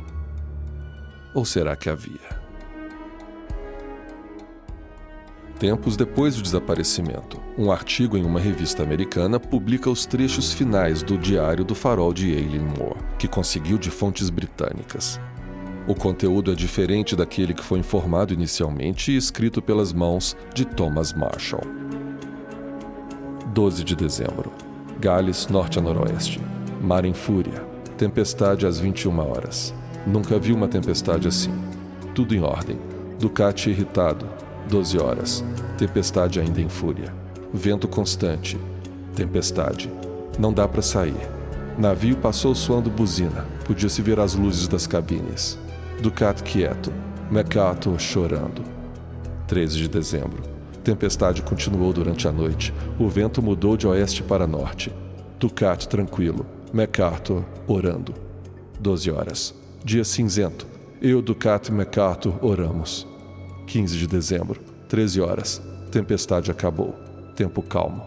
Ou 1.34 1.46
será 1.46 1.76
que 1.76 1.90
havia? 1.90 2.43
Tempos 5.60 5.96
depois 5.96 6.36
do 6.36 6.42
desaparecimento. 6.42 7.40
Um 7.58 7.72
artigo 7.72 8.18
em 8.18 8.24
uma 8.24 8.40
revista 8.40 8.84
americana 8.84 9.40
publica 9.40 9.90
os 9.90 10.06
trechos 10.06 10.54
finais 10.54 11.02
do 11.02 11.18
Diário 11.18 11.64
do 11.64 11.76
Farol 11.76 12.14
de 12.14 12.34
Aileen 12.34 12.66
Moore, 12.78 13.00
que 13.18 13.28
conseguiu 13.28 13.78
de 13.78 13.90
fontes 13.90 14.30
britânicas. 14.30 15.20
O 15.88 15.94
conteúdo 15.94 16.52
é 16.52 16.56
diferente 16.56 17.16
daquele 17.16 17.54
que 17.54 17.64
foi 17.64 17.80
informado 17.80 18.34
inicialmente 18.34 19.12
e 19.12 19.18
escrito 19.18 19.62
pelas 19.62 19.92
mãos 19.92 20.36
de 20.54 20.64
Thomas 20.66 21.14
Marshall. 21.14 21.64
12 23.54 23.84
de 23.84 23.96
dezembro. 23.96 24.52
Gales, 25.00 25.48
norte 25.48 25.80
a 25.80 25.82
noroeste. 25.82 26.40
Mar 26.82 27.04
em 27.06 27.14
fúria. 27.14 27.66
Tempestade 27.98 28.66
às 28.66 28.80
21 28.80 29.20
horas. 29.20 29.74
Nunca 30.08 30.40
vi 30.40 30.54
uma 30.54 30.68
tempestade 30.68 31.28
assim. 31.28 31.54
Tudo 32.16 32.34
em 32.34 32.42
ordem. 32.42 32.78
Ducati 33.20 33.70
irritado, 33.70 34.26
12 34.70 34.98
horas. 34.98 35.44
Tempestade 35.78 36.40
ainda 36.40 36.62
em 36.62 36.70
fúria. 36.70 37.14
Vento 37.54 37.88
constante. 37.88 38.58
Tempestade. 39.16 39.92
Não 40.40 40.52
dá 40.52 40.68
para 40.68 40.82
sair. 40.82 41.30
Navio 41.78 42.18
passou 42.18 42.54
suando 42.56 42.90
buzina. 42.90 43.46
Podia-se 43.66 44.02
ver 44.02 44.20
as 44.20 44.36
luzes 44.36 44.68
das 44.68 44.88
cabines. 44.88 45.58
Ducat 46.02 46.42
quieto. 46.44 46.92
MacArthur 47.32 48.00
chorando. 48.00 48.64
13 49.48 49.78
de 49.78 49.88
dezembro. 49.88 50.44
Tempestade 50.84 51.42
continuou 51.42 51.94
durante 51.94 52.28
a 52.28 52.32
noite. 52.32 52.74
O 53.00 53.08
vento 53.08 53.42
mudou 53.42 53.78
de 53.78 53.88
oeste 53.88 54.22
para 54.22 54.46
norte. 54.46 54.92
Ducat 55.40 55.88
tranquilo. 55.88 56.46
MacArthur 56.74 57.44
orando. 57.68 58.14
12 58.80 59.12
horas. 59.12 59.56
Dia 59.84 60.04
cinzento. 60.04 60.68
Eu, 61.02 61.22
Ducat 61.22 61.70
e 61.70 61.72
MacArthur 61.72 62.34
oramos. 62.42 63.08
15 63.74 63.98
de 63.98 64.06
dezembro, 64.06 64.62
13 64.88 65.20
horas. 65.20 65.60
Tempestade 65.92 66.52
acabou. 66.52 66.94
Tempo 67.36 67.60
calmo. 67.64 68.04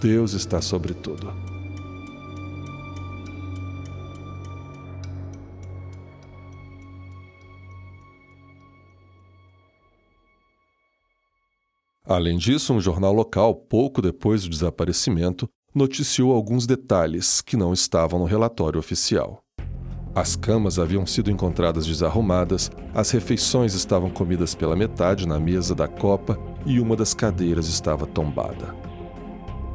Deus 0.00 0.32
está 0.32 0.62
sobre 0.62 0.94
tudo. 0.94 1.32
Além 12.04 12.38
disso, 12.38 12.72
um 12.72 12.80
jornal 12.80 13.12
local, 13.12 13.56
pouco 13.56 14.00
depois 14.00 14.44
do 14.44 14.48
desaparecimento, 14.48 15.48
noticiou 15.74 16.32
alguns 16.32 16.64
detalhes 16.64 17.40
que 17.40 17.56
não 17.56 17.72
estavam 17.72 18.20
no 18.20 18.24
relatório 18.24 18.78
oficial. 18.78 19.42
As 20.14 20.34
camas 20.34 20.78
haviam 20.78 21.06
sido 21.06 21.30
encontradas 21.30 21.86
desarrumadas, 21.86 22.70
as 22.94 23.10
refeições 23.10 23.74
estavam 23.74 24.10
comidas 24.10 24.54
pela 24.54 24.74
metade 24.74 25.26
na 25.26 25.38
mesa 25.38 25.74
da 25.74 25.86
copa 25.86 26.38
e 26.66 26.80
uma 26.80 26.96
das 26.96 27.14
cadeiras 27.14 27.68
estava 27.68 28.06
tombada. 28.06 28.74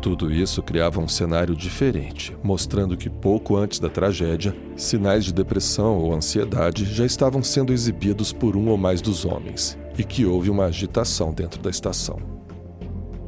Tudo 0.02 0.34
isso 0.34 0.62
criava 0.62 1.00
um 1.00 1.08
cenário 1.08 1.56
diferente, 1.56 2.36
mostrando 2.44 2.98
que 2.98 3.10
pouco 3.10 3.56
antes 3.56 3.80
da 3.80 3.88
tragédia, 3.88 4.54
sinais 4.76 5.24
de 5.24 5.34
depressão 5.34 5.98
ou 5.98 6.14
ansiedade 6.14 6.84
já 6.84 7.06
estavam 7.06 7.42
sendo 7.42 7.72
exibidos 7.72 8.34
por 8.34 8.58
um 8.58 8.68
ou 8.68 8.78
mais 8.78 9.02
dos 9.02 9.24
homens 9.24 9.78
e 9.98 10.04
que 10.04 10.26
houve 10.26 10.50
uma 10.50 10.66
agitação 10.66 11.32
dentro 11.34 11.62
da 11.62 11.70
estação. 11.70 12.18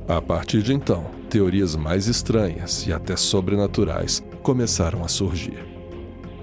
A 0.05 0.21
partir 0.21 0.62
de 0.62 0.74
então, 0.74 1.05
teorias 1.29 1.77
mais 1.77 2.07
estranhas 2.07 2.85
e 2.85 2.91
até 2.91 3.15
sobrenaturais 3.15 4.21
começaram 4.43 5.01
a 5.01 5.07
surgir. 5.07 5.75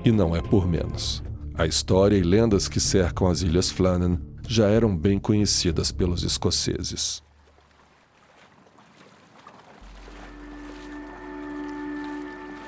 E 0.05 0.11
não 0.11 0.35
é 0.35 0.41
por 0.41 0.67
menos. 0.67 1.23
A 1.55 1.67
história 1.67 2.17
e 2.17 2.23
lendas 2.23 2.69
que 2.69 2.81
cercam 2.81 3.29
as 3.29 3.43
Ilhas 3.43 3.71
Flannan 3.71 4.19
já 4.49 4.69
eram 4.69 4.97
bem 4.97 5.19
conhecidas 5.19 5.93
pelos 5.93 6.23
escoceses. 6.25 7.23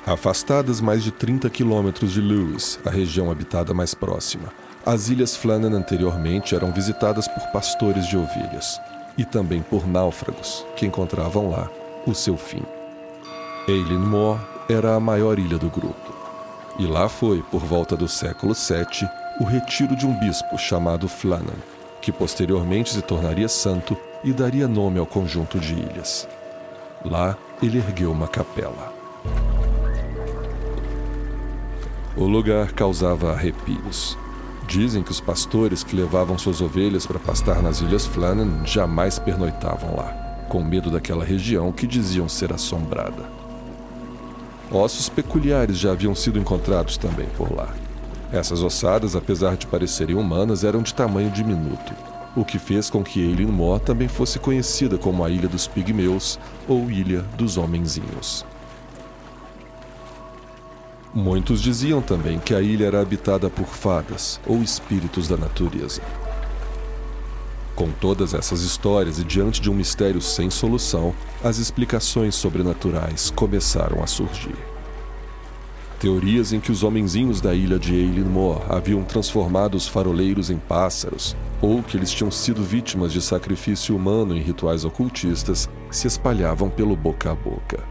Afastadas 0.06 0.80
mais 0.80 1.02
de 1.02 1.10
30 1.10 1.48
quilômetros 1.48 2.12
de 2.12 2.20
Lewis, 2.20 2.78
a 2.84 2.90
região 2.90 3.30
habitada 3.30 3.72
mais 3.72 3.94
próxima, 3.94 4.52
As 4.86 5.08
ilhas 5.08 5.34
Flannan 5.34 5.74
anteriormente 5.74 6.54
eram 6.54 6.70
visitadas 6.70 7.26
por 7.26 7.42
pastores 7.52 8.06
de 8.06 8.18
ovelhas 8.18 8.78
e 9.16 9.24
também 9.24 9.62
por 9.62 9.86
náufragos 9.86 10.66
que 10.76 10.84
encontravam 10.84 11.48
lá 11.48 11.70
o 12.06 12.14
seu 12.14 12.36
fim. 12.36 12.62
Eileen 13.66 13.98
Moor 13.98 14.38
era 14.68 14.94
a 14.94 15.00
maior 15.00 15.38
ilha 15.38 15.56
do 15.56 15.70
grupo, 15.70 16.14
e 16.78 16.86
lá 16.86 17.08
foi, 17.08 17.42
por 17.42 17.62
volta 17.62 17.96
do 17.96 18.08
século 18.08 18.52
VII, 18.52 19.08
o 19.40 19.44
retiro 19.44 19.94
de 19.94 20.06
um 20.06 20.18
bispo 20.18 20.58
chamado 20.58 21.08
Flannan, 21.08 21.58
que 22.00 22.10
posteriormente 22.10 22.92
se 22.92 23.02
tornaria 23.02 23.48
santo 23.48 23.96
e 24.22 24.32
daria 24.32 24.66
nome 24.66 24.98
ao 24.98 25.06
conjunto 25.06 25.58
de 25.58 25.74
ilhas. 25.74 26.28
Lá 27.04 27.36
ele 27.62 27.78
ergueu 27.78 28.10
uma 28.10 28.26
capela. 28.26 28.92
O 32.16 32.24
lugar 32.24 32.72
causava 32.72 33.32
arrepios. 33.32 34.16
Dizem 34.66 35.02
que 35.02 35.10
os 35.10 35.20
pastores 35.20 35.84
que 35.84 35.94
levavam 35.94 36.38
suas 36.38 36.60
ovelhas 36.60 37.06
para 37.06 37.18
pastar 37.18 37.62
nas 37.62 37.80
ilhas 37.80 38.06
Flannan 38.06 38.64
jamais 38.64 39.18
pernoitavam 39.18 39.96
lá, 39.96 40.46
com 40.48 40.62
medo 40.62 40.90
daquela 40.90 41.24
região 41.24 41.70
que 41.70 41.86
diziam 41.86 42.28
ser 42.28 42.52
assombrada. 42.52 43.43
Ossos 44.74 45.08
peculiares 45.08 45.78
já 45.78 45.92
haviam 45.92 46.16
sido 46.16 46.36
encontrados 46.36 46.96
também 46.96 47.28
por 47.36 47.54
lá. 47.54 47.72
Essas 48.32 48.60
ossadas, 48.60 49.14
apesar 49.14 49.56
de 49.56 49.68
parecerem 49.68 50.16
humanas, 50.16 50.64
eram 50.64 50.82
de 50.82 50.92
tamanho 50.92 51.30
diminuto, 51.30 51.94
o 52.34 52.44
que 52.44 52.58
fez 52.58 52.90
com 52.90 53.04
que 53.04 53.20
Eileen 53.20 53.46
Moor 53.46 53.78
também 53.78 54.08
fosse 54.08 54.40
conhecida 54.40 54.98
como 54.98 55.24
a 55.24 55.30
Ilha 55.30 55.48
dos 55.48 55.68
Pigmeus 55.68 56.40
ou 56.66 56.90
Ilha 56.90 57.20
dos 57.38 57.56
Homenzinhos. 57.56 58.44
Muitos 61.14 61.62
diziam 61.62 62.02
também 62.02 62.40
que 62.40 62.52
a 62.52 62.60
ilha 62.60 62.86
era 62.86 63.00
habitada 63.00 63.48
por 63.48 63.66
fadas 63.66 64.40
ou 64.44 64.60
espíritos 64.60 65.28
da 65.28 65.36
natureza. 65.36 66.02
Com 67.74 67.90
todas 67.90 68.34
essas 68.34 68.62
histórias 68.62 69.18
e 69.18 69.24
diante 69.24 69.60
de 69.60 69.68
um 69.68 69.74
mistério 69.74 70.20
sem 70.20 70.48
solução, 70.48 71.12
as 71.42 71.58
explicações 71.58 72.36
sobrenaturais 72.36 73.30
começaram 73.30 74.02
a 74.02 74.06
surgir. 74.06 74.56
Teorias 75.98 76.52
em 76.52 76.60
que 76.60 76.70
os 76.70 76.84
homenzinhos 76.84 77.40
da 77.40 77.54
ilha 77.54 77.78
de 77.78 77.94
Eileen 77.94 78.26
Moor 78.26 78.62
haviam 78.68 79.02
transformado 79.02 79.74
os 79.74 79.88
faroleiros 79.88 80.50
em 80.50 80.58
pássaros, 80.58 81.34
ou 81.60 81.82
que 81.82 81.96
eles 81.96 82.12
tinham 82.12 82.30
sido 82.30 82.62
vítimas 82.62 83.12
de 83.12 83.20
sacrifício 83.20 83.96
humano 83.96 84.36
em 84.36 84.40
rituais 84.40 84.84
ocultistas, 84.84 85.68
se 85.90 86.06
espalhavam 86.06 86.70
pelo 86.70 86.94
boca 86.94 87.32
a 87.32 87.34
boca. 87.34 87.82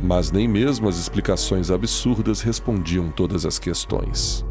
Mas 0.00 0.30
nem 0.30 0.46
mesmo 0.46 0.88
as 0.88 0.96
explicações 0.96 1.70
absurdas 1.70 2.40
respondiam 2.40 3.10
todas 3.10 3.44
as 3.44 3.58
questões. 3.58 4.44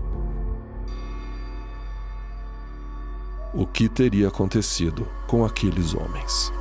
O 3.60 3.66
que 3.66 3.90
teria 3.90 4.28
acontecido 4.28 5.08
com 5.26 5.44
aqueles 5.44 5.96
homens? 5.96 6.52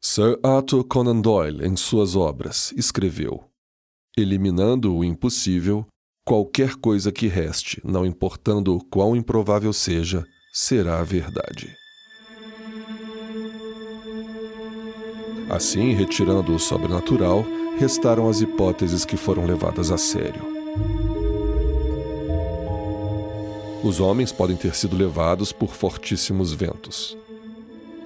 Sir 0.00 0.38
Arthur 0.44 0.84
Conan 0.84 1.20
Doyle, 1.20 1.66
em 1.66 1.74
suas 1.74 2.14
obras, 2.14 2.72
escreveu: 2.76 3.50
Eliminando 4.16 4.94
o 4.94 5.02
impossível, 5.02 5.84
qualquer 6.28 6.74
coisa 6.74 7.10
que 7.10 7.26
reste, 7.26 7.80
não 7.82 8.04
importando 8.04 8.78
quão 8.90 9.16
improvável 9.16 9.72
seja, 9.72 10.26
será 10.52 11.00
a 11.00 11.02
verdade. 11.02 11.74
Assim, 15.48 15.94
retirando 15.94 16.54
o 16.54 16.58
sobrenatural, 16.58 17.46
restaram 17.78 18.28
as 18.28 18.42
hipóteses 18.42 19.06
que 19.06 19.16
foram 19.16 19.46
levadas 19.46 19.90
a 19.90 19.96
sério. 19.96 20.42
Os 23.82 23.98
homens 23.98 24.30
podem 24.30 24.54
ter 24.54 24.74
sido 24.74 24.94
levados 24.94 25.50
por 25.50 25.74
fortíssimos 25.74 26.52
ventos 26.52 27.16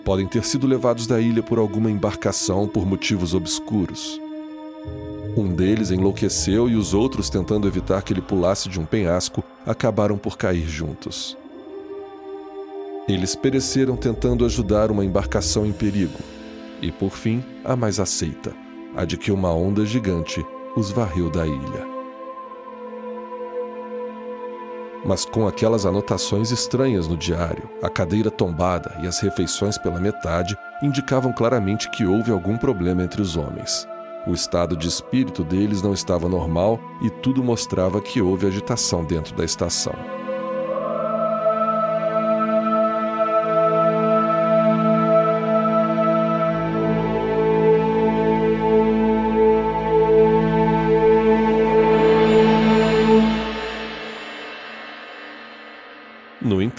podem 0.05 0.27
ter 0.27 0.44
sido 0.44 0.66
levados 0.66 1.07
da 1.07 1.20
ilha 1.20 1.44
por 1.44 1.61
alguma 1.61 1.88
embarcação 1.88 2.66
por 2.66 2.85
motivos 2.85 3.35
obscuros. 3.35 4.20
Um 5.37 5.55
deles 5.55 5.90
enlouqueceu 5.90 6.68
e 6.68 6.77
os 6.77 6.92
outros, 6.92 7.31
tentando 7.31 7.66
evitar 7.66 8.03
que 8.03 8.12
ele 8.12 8.21
pulasse 8.21 8.68
de 8.68 8.79
um 8.79 8.85
penhasco, 8.85 9.42
acabaram 9.66 10.18
por 10.18 10.37
cair 10.37 10.68
juntos. 10.68 11.37
Eles 13.09 13.35
pereceram 13.35 13.97
tentando 13.97 14.45
ajudar 14.45 14.90
uma 14.90 15.05
embarcação 15.05 15.64
em 15.66 15.73
perigo, 15.73 16.18
e 16.81 16.92
por 16.92 17.11
fim, 17.11 17.42
a 17.64 17.75
mais 17.75 17.99
aceita, 17.99 18.53
a 18.95 19.05
de 19.05 19.16
que 19.16 19.33
uma 19.33 19.53
onda 19.53 19.85
gigante 19.87 20.45
os 20.77 20.90
varreu 20.90 21.31
da 21.31 21.47
ilha. 21.47 21.92
mas 25.05 25.25
com 25.25 25.47
aquelas 25.47 25.85
anotações 25.85 26.51
estranhas 26.51 27.09
no 27.09 27.16
diário, 27.16 27.68
a 27.83 27.88
cadeira 27.88 28.31
tombada 28.31 28.97
e 29.03 29.07
as 29.07 29.21
refeições 29.21 29.77
pela 29.77 30.01
metade 30.01 30.57
indicavam 30.83 31.33
claramente 31.33 31.90
que 31.90 32.05
houve 32.05 32.31
algum 32.31 32.57
problema 32.57 33.03
entre 33.03 33.21
os 33.21 33.37
homens. 33.37 33.87
O 34.27 34.33
estado 34.33 34.77
de 34.77 34.89
espírito 34.89 35.43
deles 35.43 35.83
não 35.83 35.93
estava 35.93 36.29
normal 36.29 36.79
e 37.03 37.11
tudo 37.11 37.43
mostrava 37.43 38.01
que 38.01 38.21
houve 38.21 38.47
agitação 38.47 39.05
dentro 39.05 39.35
da 39.35 39.45
estação. 39.45 39.95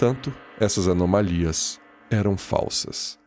entanto, 0.04 0.34
essas 0.60 0.86
anomalias 0.86 1.80
eram 2.10 2.36
falsas. 2.36 3.23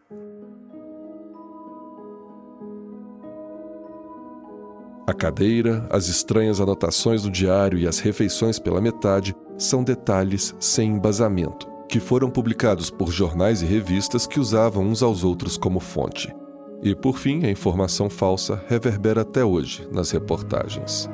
A 5.09 5.13
cadeira, 5.13 5.87
as 5.89 6.09
estranhas 6.09 6.59
anotações 6.59 7.23
do 7.23 7.31
diário 7.31 7.79
e 7.79 7.87
as 7.87 7.97
refeições 7.97 8.59
pela 8.59 8.81
metade 8.81 9.33
são 9.57 9.81
detalhes 9.81 10.53
sem 10.59 10.91
embasamento, 10.91 11.65
que 11.87 11.97
foram 11.97 12.29
publicados 12.29 12.89
por 12.89 13.09
jornais 13.09 13.61
e 13.61 13.65
revistas 13.65 14.27
que 14.27 14.37
usavam 14.37 14.83
uns 14.83 15.01
aos 15.01 15.23
outros 15.23 15.57
como 15.57 15.79
fonte. 15.79 16.35
E, 16.83 16.93
por 16.93 17.17
fim, 17.17 17.45
a 17.45 17.49
informação 17.49 18.09
falsa 18.09 18.61
reverbera 18.67 19.21
até 19.21 19.45
hoje 19.45 19.87
nas 19.93 20.11
reportagens. 20.11 21.09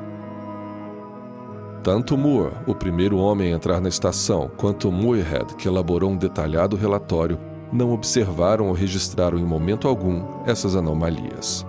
Tanto 1.84 2.18
Moore, 2.18 2.52
o 2.66 2.74
primeiro 2.74 3.16
homem 3.18 3.52
a 3.52 3.56
entrar 3.56 3.80
na 3.80 3.88
estação, 3.88 4.50
quanto 4.56 4.90
Muirhead, 4.90 5.54
que 5.54 5.68
elaborou 5.68 6.10
um 6.10 6.16
detalhado 6.16 6.74
relatório, 6.74 7.38
não 7.72 7.92
observaram 7.92 8.66
ou 8.66 8.72
registraram 8.72 9.38
em 9.38 9.44
momento 9.44 9.86
algum 9.86 10.42
essas 10.46 10.74
anomalias. 10.74 11.64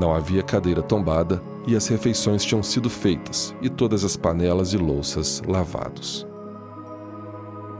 Não 0.00 0.14
havia 0.14 0.42
cadeira 0.42 0.80
tombada 0.80 1.42
e 1.66 1.76
as 1.76 1.86
refeições 1.86 2.42
tinham 2.42 2.62
sido 2.62 2.88
feitas 2.88 3.54
e 3.60 3.68
todas 3.68 4.02
as 4.02 4.16
panelas 4.16 4.72
e 4.72 4.78
louças 4.78 5.42
lavados. 5.46 6.26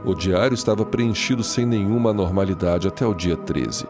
O 0.05 0.13
diário 0.13 0.53
estava 0.53 0.85
preenchido 0.85 1.43
sem 1.43 1.65
nenhuma 1.65 2.11
anormalidade 2.11 2.87
até 2.87 3.07
o 3.07 3.15
dia 3.15 3.35
13, 3.35 3.87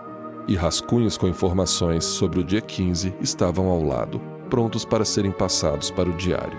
e 0.48 0.56
rascunhos 0.56 1.18
com 1.18 1.28
informações 1.28 2.06
sobre 2.06 2.40
o 2.40 2.44
dia 2.44 2.62
15 2.62 3.14
estavam 3.20 3.68
ao 3.68 3.84
lado, 3.84 4.22
prontos 4.50 4.86
para 4.86 5.04
serem 5.04 5.32
passados 5.32 5.92
para 5.92 6.10
o 6.10 6.14
diário. 6.14 6.58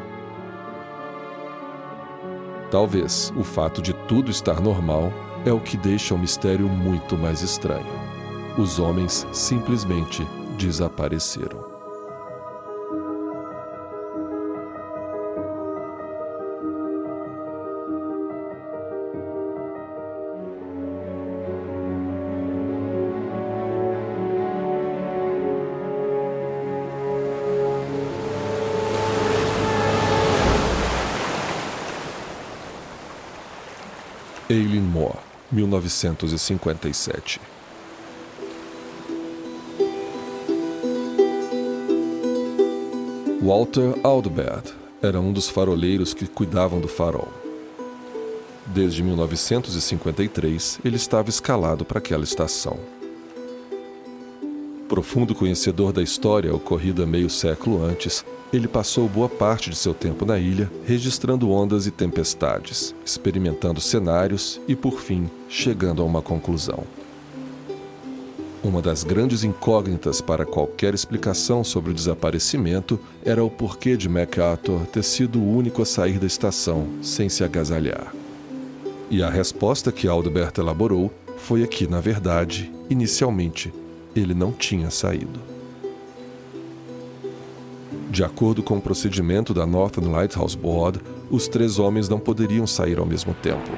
Talvez 2.70 3.32
o 3.34 3.42
fato 3.42 3.80
de 3.80 3.94
tudo 4.06 4.30
estar 4.30 4.60
normal 4.60 5.10
é 5.46 5.52
o 5.52 5.60
que 5.60 5.78
deixa 5.78 6.14
o 6.14 6.18
mistério 6.18 6.68
muito 6.68 7.16
mais 7.16 7.40
estranho. 7.40 7.86
Os 8.58 8.78
homens 8.78 9.26
simplesmente 9.32 10.22
desapareceram. 10.58 11.61
Eileen 34.52 34.82
Moore, 34.82 35.16
1957. 35.50 37.40
Walter 43.40 43.94
Aldebert, 44.02 44.74
era 45.00 45.18
um 45.18 45.32
dos 45.32 45.48
faroleiros 45.48 46.12
que 46.12 46.26
cuidavam 46.26 46.80
do 46.80 46.86
farol. 46.86 47.32
Desde 48.66 49.02
1953, 49.02 50.80
ele 50.84 50.96
estava 50.96 51.30
escalado 51.30 51.82
para 51.86 51.96
aquela 51.98 52.24
estação. 52.24 52.78
Profundo 54.86 55.34
conhecedor 55.34 55.94
da 55.94 56.02
história 56.02 56.54
ocorrida 56.54 57.06
meio 57.06 57.30
século 57.30 57.82
antes, 57.82 58.22
ele 58.52 58.68
passou 58.68 59.08
boa 59.08 59.28
parte 59.28 59.70
de 59.70 59.76
seu 59.76 59.94
tempo 59.94 60.26
na 60.26 60.38
ilha, 60.38 60.70
registrando 60.84 61.50
ondas 61.50 61.86
e 61.86 61.90
tempestades, 61.90 62.94
experimentando 63.04 63.80
cenários 63.80 64.60
e, 64.68 64.76
por 64.76 65.00
fim, 65.00 65.30
chegando 65.48 66.02
a 66.02 66.04
uma 66.04 66.20
conclusão. 66.20 66.84
Uma 68.62 68.80
das 68.80 69.02
grandes 69.02 69.42
incógnitas 69.42 70.20
para 70.20 70.46
qualquer 70.46 70.94
explicação 70.94 71.64
sobre 71.64 71.90
o 71.90 71.94
desaparecimento 71.94 73.00
era 73.24 73.42
o 73.42 73.50
porquê 73.50 73.96
de 73.96 74.08
MacArthur 74.08 74.86
ter 74.86 75.02
sido 75.02 75.40
o 75.40 75.56
único 75.56 75.82
a 75.82 75.86
sair 75.86 76.18
da 76.18 76.26
estação 76.26 76.86
sem 77.02 77.28
se 77.28 77.42
agasalhar. 77.42 78.14
E 79.10 79.22
a 79.22 79.28
resposta 79.28 79.90
que 79.90 80.06
Aldebert 80.06 80.52
elaborou 80.58 81.12
foi 81.38 81.66
que, 81.66 81.88
na 81.88 82.00
verdade, 82.00 82.70
inicialmente, 82.88 83.72
ele 84.14 84.32
não 84.32 84.52
tinha 84.52 84.90
saído. 84.90 85.51
De 88.12 88.22
acordo 88.22 88.62
com 88.62 88.76
o 88.76 88.80
procedimento 88.80 89.54
da 89.54 89.64
Northern 89.64 90.12
Lighthouse 90.12 90.54
Board, 90.54 91.00
os 91.30 91.48
três 91.48 91.78
homens 91.78 92.10
não 92.10 92.20
poderiam 92.20 92.66
sair 92.66 92.98
ao 92.98 93.06
mesmo 93.06 93.32
tempo. 93.32 93.70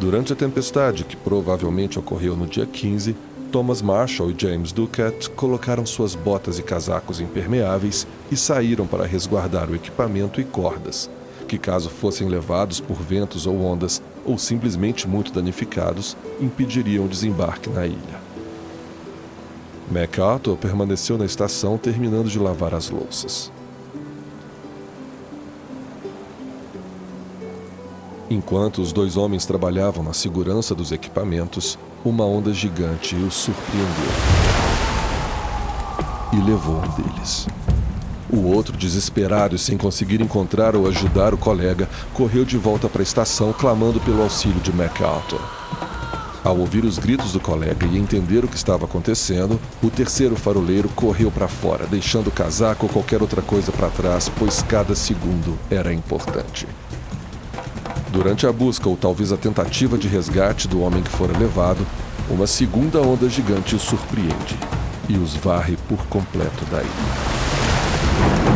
Durante 0.00 0.32
a 0.32 0.36
tempestade, 0.36 1.04
que 1.04 1.14
provavelmente 1.14 2.00
ocorreu 2.00 2.36
no 2.36 2.48
dia 2.48 2.66
15, 2.66 3.14
Thomas 3.52 3.80
Marshall 3.80 4.32
e 4.32 4.34
James 4.36 4.72
Ducat 4.72 5.30
colocaram 5.36 5.86
suas 5.86 6.16
botas 6.16 6.58
e 6.58 6.64
casacos 6.64 7.20
impermeáveis 7.20 8.04
e 8.28 8.36
saíram 8.36 8.88
para 8.88 9.06
resguardar 9.06 9.70
o 9.70 9.76
equipamento 9.76 10.40
e 10.40 10.44
cordas, 10.44 11.08
que, 11.46 11.58
caso 11.58 11.88
fossem 11.88 12.26
levados 12.26 12.80
por 12.80 12.96
ventos 12.96 13.46
ou 13.46 13.62
ondas 13.62 14.02
ou 14.24 14.36
simplesmente 14.36 15.06
muito 15.06 15.32
danificados, 15.32 16.16
impediriam 16.40 17.04
o 17.04 17.08
desembarque 17.08 17.70
na 17.70 17.86
ilha. 17.86 18.25
MacArthur 19.90 20.56
permaneceu 20.56 21.16
na 21.16 21.24
estação 21.24 21.78
terminando 21.78 22.28
de 22.28 22.38
lavar 22.38 22.74
as 22.74 22.90
louças. 22.90 23.52
Enquanto 28.28 28.82
os 28.82 28.92
dois 28.92 29.16
homens 29.16 29.46
trabalhavam 29.46 30.02
na 30.02 30.12
segurança 30.12 30.74
dos 30.74 30.90
equipamentos, 30.90 31.78
uma 32.04 32.24
onda 32.24 32.52
gigante 32.52 33.14
os 33.14 33.34
surpreendeu 33.34 33.86
e 36.32 36.36
levou 36.36 36.76
um 36.76 37.02
deles. 37.02 37.46
O 38.28 38.52
outro, 38.52 38.76
desesperado 38.76 39.54
e 39.54 39.58
sem 39.58 39.78
conseguir 39.78 40.20
encontrar 40.20 40.74
ou 40.74 40.88
ajudar 40.88 41.32
o 41.32 41.38
colega, 41.38 41.88
correu 42.12 42.44
de 42.44 42.58
volta 42.58 42.88
para 42.88 43.00
a 43.00 43.04
estação 43.04 43.52
clamando 43.52 44.00
pelo 44.00 44.22
auxílio 44.22 44.60
de 44.60 44.72
MacArthur. 44.72 45.40
Ao 46.46 46.56
ouvir 46.56 46.84
os 46.84 46.96
gritos 46.96 47.32
do 47.32 47.40
colega 47.40 47.84
e 47.86 47.98
entender 47.98 48.44
o 48.44 48.48
que 48.48 48.54
estava 48.54 48.84
acontecendo, 48.84 49.60
o 49.82 49.90
terceiro 49.90 50.36
faroleiro 50.36 50.88
correu 50.90 51.28
para 51.28 51.48
fora, 51.48 51.88
deixando 51.88 52.28
o 52.28 52.30
casaco 52.30 52.86
ou 52.86 52.92
qualquer 52.92 53.20
outra 53.20 53.42
coisa 53.42 53.72
para 53.72 53.88
trás, 53.88 54.28
pois 54.28 54.62
cada 54.62 54.94
segundo 54.94 55.58
era 55.68 55.92
importante. 55.92 56.68
Durante 58.12 58.46
a 58.46 58.52
busca 58.52 58.88
ou 58.88 58.96
talvez 58.96 59.32
a 59.32 59.36
tentativa 59.36 59.98
de 59.98 60.06
resgate 60.06 60.68
do 60.68 60.82
homem 60.82 61.02
que 61.02 61.10
fora 61.10 61.36
levado, 61.36 61.84
uma 62.30 62.46
segunda 62.46 63.02
onda 63.02 63.28
gigante 63.28 63.74
os 63.74 63.82
surpreende 63.82 64.56
e 65.08 65.16
os 65.16 65.34
varre 65.34 65.76
por 65.88 66.06
completo 66.06 66.64
da 66.66 66.80
ilha. 66.80 68.55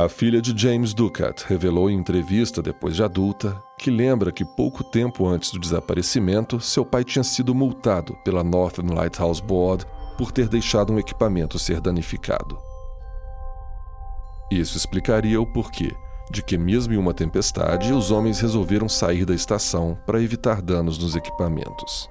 A 0.00 0.08
filha 0.08 0.40
de 0.40 0.58
James 0.58 0.94
Ducat 0.94 1.44
revelou 1.46 1.90
em 1.90 1.98
entrevista 1.98 2.62
depois 2.62 2.96
de 2.96 3.02
adulta 3.02 3.62
que 3.78 3.90
lembra 3.90 4.32
que 4.32 4.46
pouco 4.46 4.82
tempo 4.82 5.28
antes 5.28 5.50
do 5.50 5.58
desaparecimento, 5.58 6.58
seu 6.58 6.86
pai 6.86 7.04
tinha 7.04 7.22
sido 7.22 7.54
multado 7.54 8.16
pela 8.24 8.42
Northern 8.42 8.94
Lighthouse 8.94 9.42
Board 9.42 9.84
por 10.16 10.32
ter 10.32 10.48
deixado 10.48 10.90
um 10.90 10.98
equipamento 10.98 11.58
ser 11.58 11.82
danificado. 11.82 12.58
Isso 14.50 14.74
explicaria 14.74 15.38
o 15.38 15.44
porquê 15.44 15.94
de 16.32 16.42
que, 16.42 16.56
mesmo 16.56 16.94
em 16.94 16.96
uma 16.96 17.12
tempestade, 17.12 17.92
os 17.92 18.10
homens 18.10 18.40
resolveram 18.40 18.88
sair 18.88 19.26
da 19.26 19.34
estação 19.34 19.98
para 20.06 20.22
evitar 20.22 20.62
danos 20.62 20.96
nos 20.96 21.14
equipamentos. 21.14 22.08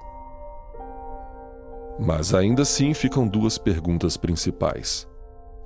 Mas 1.98 2.34
ainda 2.34 2.62
assim 2.62 2.94
ficam 2.94 3.26
duas 3.26 3.58
perguntas 3.58 4.16
principais. 4.16 5.09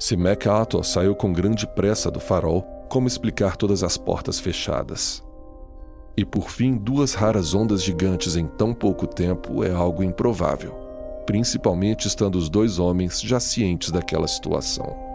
Se 0.04 0.18
MacArthur 0.18 0.84
saiu 0.84 1.14
com 1.14 1.32
grande 1.32 1.66
pressa 1.66 2.10
do 2.10 2.20
farol, 2.20 2.60
como 2.90 3.08
explicar 3.08 3.56
todas 3.56 3.82
as 3.82 3.96
portas 3.96 4.38
fechadas? 4.38 5.24
E 6.14 6.26
por 6.26 6.50
fim, 6.50 6.76
duas 6.76 7.14
raras 7.14 7.54
ondas 7.54 7.82
gigantes 7.82 8.36
em 8.36 8.46
tão 8.46 8.74
pouco 8.74 9.06
tempo 9.06 9.64
é 9.64 9.70
algo 9.70 10.02
improvável, 10.02 10.74
principalmente 11.24 12.06
estando 12.06 12.36
os 12.36 12.50
dois 12.50 12.78
homens 12.78 13.18
já 13.18 13.40
cientes 13.40 13.90
daquela 13.90 14.28
situação. 14.28 15.13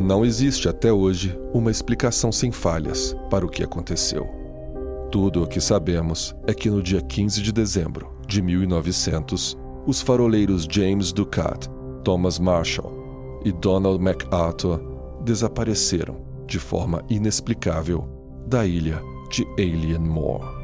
Não 0.00 0.24
existe 0.24 0.66
até 0.66 0.90
hoje 0.90 1.38
uma 1.52 1.70
explicação 1.70 2.32
sem 2.32 2.50
falhas 2.50 3.14
para 3.28 3.44
o 3.44 3.50
que 3.50 3.62
aconteceu. 3.62 4.26
Tudo 5.12 5.42
o 5.42 5.46
que 5.46 5.60
sabemos 5.60 6.34
é 6.46 6.54
que 6.54 6.70
no 6.70 6.82
dia 6.82 7.02
15 7.02 7.42
de 7.42 7.52
dezembro 7.52 8.10
de 8.26 8.40
1900, 8.40 9.58
os 9.86 10.00
faroleiros 10.00 10.66
James 10.70 11.12
Ducat, 11.12 11.68
Thomas 12.02 12.38
Marshall 12.38 13.42
e 13.44 13.52
Donald 13.52 14.02
MacArthur 14.02 14.80
desapareceram 15.22 16.16
de 16.46 16.58
forma 16.58 17.04
inexplicável 17.10 18.08
da 18.46 18.64
ilha 18.64 19.02
de 19.30 19.44
Alien 19.58 19.98
Moor. 19.98 20.59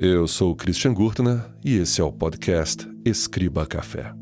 Eu 0.00 0.28
sou 0.28 0.52
o 0.52 0.54
Christian 0.54 0.94
Gurtner 0.94 1.44
e 1.64 1.76
esse 1.76 2.00
é 2.00 2.04
o 2.04 2.12
podcast 2.12 2.88
Escriba 3.04 3.66
Café. 3.66 4.14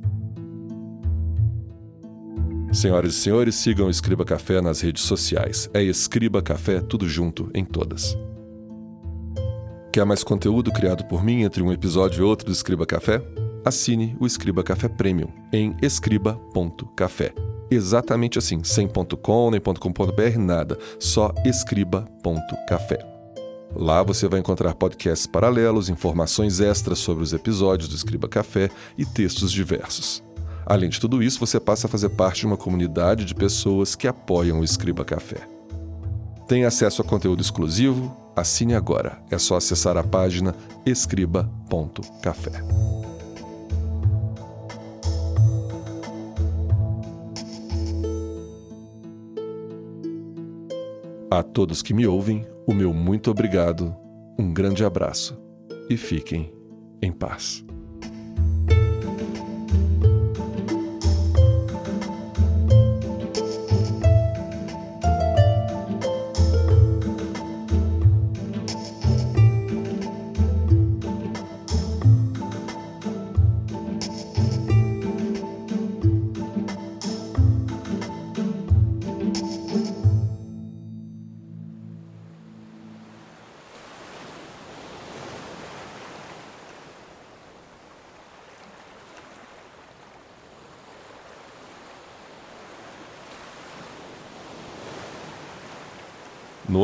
Senhoras 2.73 3.13
e 3.13 3.17
senhores, 3.19 3.57
sigam 3.57 3.87
o 3.87 3.91
Escriba 3.91 4.25
Café 4.25 4.63
nas 4.63 4.81
redes 4.81 5.03
sociais. 5.03 5.69
É 5.75 5.83
Escriba 5.83 6.41
Café, 6.41 6.81
tudo 6.81 7.07
junto, 7.07 7.51
em 7.53 7.63
todas. 7.63 8.17
Quer 9.93 10.07
mais 10.07 10.25
conteúdo 10.25 10.73
criado 10.73 11.05
por 11.05 11.23
mim 11.23 11.43
entre 11.43 11.63
um 11.63 11.71
episódio 11.71 12.21
e 12.21 12.25
outro 12.25 12.47
do 12.47 12.53
Escriba 12.53 12.87
Café? 12.87 13.23
Assine 13.63 14.17
o 14.19 14.27
Escriba 14.27 14.63
Café 14.63 14.89
Premium 14.89 15.29
em 15.53 15.77
escriba.café. 15.83 17.35
Exatamente 17.71 18.39
assim, 18.39 18.65
sem 18.65 18.89
.com 18.89 19.51
nem 19.51 19.61
.com.br, 19.61 20.39
nada, 20.39 20.79
só 20.99 21.35
escriba.café. 21.45 23.16
Lá 23.79 24.03
você 24.03 24.27
vai 24.27 24.41
encontrar 24.41 24.75
podcasts 24.75 25.27
paralelos, 25.27 25.91
informações 25.91 26.61
extras 26.61 26.99
sobre 26.99 27.23
os 27.23 27.35
episódios 27.35 27.91
do 27.91 27.95
Escriba 27.95 28.27
Café 28.27 28.71
e 28.97 29.05
textos 29.05 29.53
diversos. 29.53 30.25
Além 30.65 30.89
de 30.89 30.99
tudo 30.99 31.23
isso, 31.23 31.39
você 31.39 31.61
passa 31.61 31.87
a 31.87 31.91
fazer 31.91 32.09
parte 32.09 32.41
de 32.41 32.47
uma 32.47 32.57
comunidade 32.57 33.25
de 33.27 33.35
pessoas 33.35 33.95
que 33.95 34.09
apoiam 34.09 34.61
o 34.61 34.65
Escriba 34.65 35.05
Café. 35.05 35.47
Tem 36.49 36.65
acesso 36.65 37.03
a 37.03 37.05
conteúdo 37.05 37.43
exclusivo? 37.43 38.17
Assine 38.35 38.75
agora. 38.75 39.23
É 39.31 39.37
só 39.37 39.57
acessar 39.57 39.97
a 39.97 40.03
página 40.03 40.55
escriba.café. 40.87 42.63
A 51.31 51.43
todos 51.43 51.83
que 51.83 51.93
me 51.93 52.07
ouvem, 52.07 52.47
o 52.67 52.75
meu 52.75 52.93
muito 52.93 53.31
obrigado, 53.31 53.95
um 54.39 54.53
grande 54.53 54.85
abraço 54.85 55.41
e 55.89 55.97
fiquem 55.97 56.53
em 57.01 57.13
paz. 57.13 57.66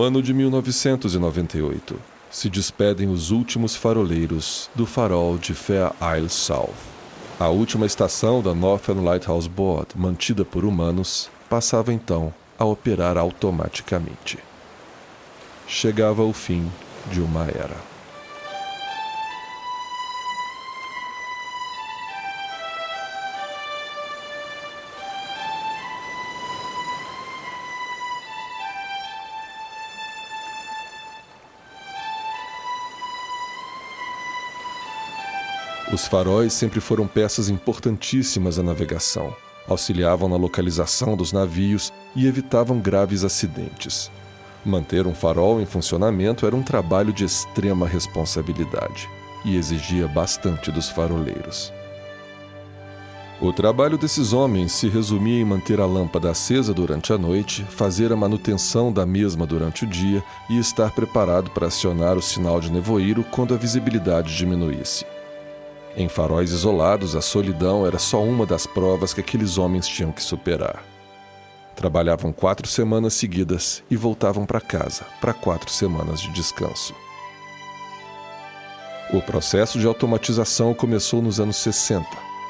No 0.03 0.09
ano 0.09 0.21
de 0.21 0.35
1998, 0.35 1.97
se 2.29 2.51
despedem 2.51 3.09
os 3.09 3.31
últimos 3.31 3.77
faroleiros 3.77 4.69
do 4.75 4.85
farol 4.85 5.39
de 5.39 5.55
Fair 5.55 5.93
Isle 6.19 6.29
South. 6.29 6.75
A 7.39 7.47
última 7.47 7.87
estação 7.87 8.43
da 8.43 8.53
Northern 8.53 9.01
Lighthouse 9.01 9.49
Board, 9.49 9.91
mantida 9.95 10.45
por 10.45 10.65
humanos, 10.65 11.31
passava 11.49 11.93
então 11.93 12.35
a 12.59 12.65
operar 12.65 13.17
automaticamente. 13.17 14.41
Chegava 15.69 16.25
o 16.25 16.33
fim 16.33 16.69
de 17.09 17.21
uma 17.21 17.45
era. 17.45 17.92
Os 35.93 36.07
faróis 36.07 36.55
sempre 36.55 36.81
foram 36.81 37.07
peças 37.07 37.51
importantíssimas 37.51 38.59
à 38.59 38.63
navegação. 38.63 39.37
Auxiliavam 39.69 40.27
na 40.27 40.37
localização 40.37 41.15
dos 41.15 41.33
navios 41.33 41.93
e 42.17 42.27
evitavam 42.27 42.81
graves 42.81 43.25
acidentes. 43.25 44.11
Manter 44.65 45.07
um 45.07 45.15
farol 45.15 45.61
em 45.61 45.67
funcionamento 45.67 46.47
era 46.47 46.57
um 46.57 46.63
trabalho 46.63 47.13
de 47.13 47.25
extrema 47.25 47.87
responsabilidade 47.87 49.07
e 49.45 49.57
exigia 49.57 50.09
bastante 50.09 50.71
dos 50.73 50.89
faroleiros. 50.89 51.71
O 53.39 53.53
trabalho 53.53 53.99
desses 53.99 54.33
homens 54.33 54.73
se 54.73 54.89
resumia 54.89 55.41
em 55.41 55.45
manter 55.45 55.81
a 55.81 55.85
lâmpada 55.85 56.31
acesa 56.31 56.73
durante 56.73 57.13
a 57.13 57.19
noite, 57.19 57.65
fazer 57.65 58.13
a 58.13 58.17
manutenção 58.17 58.93
da 58.93 59.05
mesma 59.05 59.45
durante 59.45 59.85
o 59.85 59.87
dia 59.87 60.23
e 60.49 60.59
estar 60.59 60.93
preparado 60.93 61.51
para 61.51 61.67
acionar 61.67 62.17
o 62.17 62.23
sinal 62.23 62.61
de 62.61 62.71
nevoeiro 62.71 63.25
quando 63.25 63.53
a 63.53 63.59
visibilidade 63.59 64.35
diminuísse. 64.35 65.05
Em 65.97 66.09
faróis 66.09 66.53
isolados, 66.53 67.15
a 67.15 67.21
solidão 67.21 67.87
era 67.87 67.99
só 67.99 68.23
uma 68.23 68.47
das 68.47 68.67
provas 68.67 69.13
que 69.13 69.21
aqueles 69.21 69.59
homens 69.59 69.87
tinham 69.87 70.11
que 70.11 70.23
superar. 70.23 70.83
Trabalhavam 71.77 72.33
quatro 72.33 72.67
semanas 72.67 73.15
seguidas 73.15 73.83
e 73.91 73.97
voltavam 73.97 74.47
para 74.47 74.61
casa 74.61 75.05
para 75.21 75.35
quatro 75.35 75.71
semanas 75.71 76.21
de 76.21 76.33
descanso. 76.33 76.95
O 79.13 79.21
processo 79.21 79.79
de 79.79 79.87
automatização 79.87 80.73
começou 80.73 81.21
nos 81.21 81.39
anos 81.39 81.57
60 81.57 82.07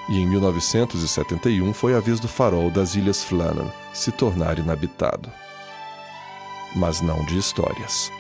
e 0.09 0.19
em 0.19 0.27
1971 0.27 1.73
foi 1.73 1.95
a 1.95 2.01
vez 2.01 2.21
do 2.21 2.29
farol 2.29 2.71
das 2.71 2.95
Ilhas 2.95 3.25
Flannan 3.25 3.71
se 3.93 4.13
tornar 4.13 4.59
inabitado. 4.59 5.29
Mas 6.75 7.01
não 7.01 7.25
de 7.25 7.37
histórias. 7.37 8.11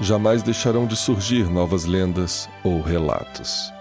Jamais 0.00 0.42
deixarão 0.42 0.86
de 0.86 0.96
surgir 0.96 1.48
novas 1.48 1.84
lendas 1.84 2.48
ou 2.64 2.80
relatos. 2.80 3.72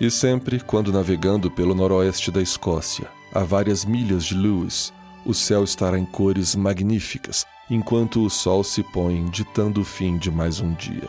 E 0.00 0.10
sempre, 0.10 0.58
quando 0.60 0.90
navegando 0.90 1.50
pelo 1.50 1.74
noroeste 1.74 2.30
da 2.30 2.40
Escócia, 2.40 3.06
a 3.34 3.40
várias 3.40 3.84
milhas 3.84 4.24
de 4.24 4.34
Lewis, 4.34 4.94
o 5.26 5.34
céu 5.34 5.62
estará 5.62 5.98
em 5.98 6.06
cores 6.06 6.56
magníficas, 6.56 7.44
enquanto 7.68 8.24
o 8.24 8.30
sol 8.30 8.64
se 8.64 8.82
põe, 8.82 9.26
ditando 9.26 9.82
o 9.82 9.84
fim 9.84 10.16
de 10.16 10.30
mais 10.30 10.58
um 10.58 10.72
dia. 10.72 11.08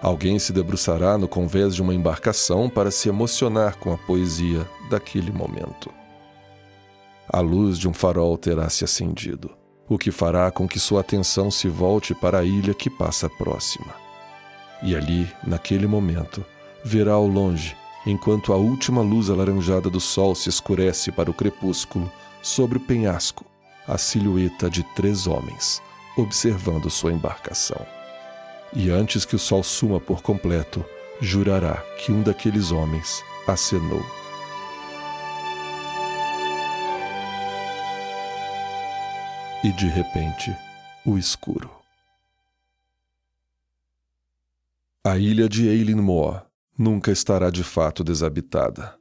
Alguém 0.00 0.38
se 0.38 0.52
debruçará 0.52 1.18
no 1.18 1.26
convés 1.26 1.74
de 1.74 1.82
uma 1.82 1.92
embarcação 1.92 2.70
para 2.70 2.92
se 2.92 3.08
emocionar 3.08 3.78
com 3.78 3.92
a 3.92 3.98
poesia 3.98 4.64
daquele 4.88 5.32
momento. 5.32 5.90
A 7.28 7.40
luz 7.40 7.76
de 7.76 7.88
um 7.88 7.92
farol 7.92 8.38
terá 8.38 8.70
se 8.70 8.84
acendido, 8.84 9.50
o 9.88 9.98
que 9.98 10.12
fará 10.12 10.52
com 10.52 10.68
que 10.68 10.78
sua 10.78 11.00
atenção 11.00 11.50
se 11.50 11.66
volte 11.68 12.14
para 12.14 12.38
a 12.38 12.44
ilha 12.44 12.74
que 12.74 12.88
passa 12.88 13.28
próxima. 13.28 13.92
E 14.84 14.94
ali, 14.94 15.26
naquele 15.44 15.88
momento, 15.88 16.44
verá 16.84 17.14
ao 17.14 17.26
longe 17.26 17.74
enquanto 18.06 18.52
a 18.52 18.56
última 18.56 19.00
luz 19.00 19.30
alaranjada 19.30 19.88
do 19.88 20.00
sol 20.00 20.34
se 20.34 20.48
escurece 20.48 21.10
para 21.10 21.30
o 21.30 21.34
crepúsculo, 21.34 22.10
sobre 22.42 22.76
o 22.76 22.80
penhasco, 22.80 23.44
a 23.86 23.96
silhueta 23.96 24.68
de 24.68 24.82
três 24.94 25.26
homens, 25.26 25.82
observando 26.16 26.90
sua 26.90 27.12
embarcação. 27.12 27.86
E 28.72 28.90
antes 28.90 29.24
que 29.24 29.36
o 29.36 29.38
sol 29.38 29.62
suma 29.62 29.98
por 29.98 30.20
completo, 30.20 30.84
jurará 31.20 31.82
que 31.98 32.12
um 32.12 32.22
daqueles 32.22 32.70
homens 32.70 33.22
acenou. 33.46 34.04
E 39.62 39.72
de 39.72 39.86
repente, 39.86 40.54
o 41.06 41.16
escuro. 41.16 41.70
A 45.02 45.16
ilha 45.16 45.48
de 45.48 45.68
Eileen 45.68 45.96
Moore 45.96 46.42
nunca 46.76 47.10
estará 47.10 47.50
de 47.50 47.62
fato 47.62 48.02
desabitada. 48.02 48.94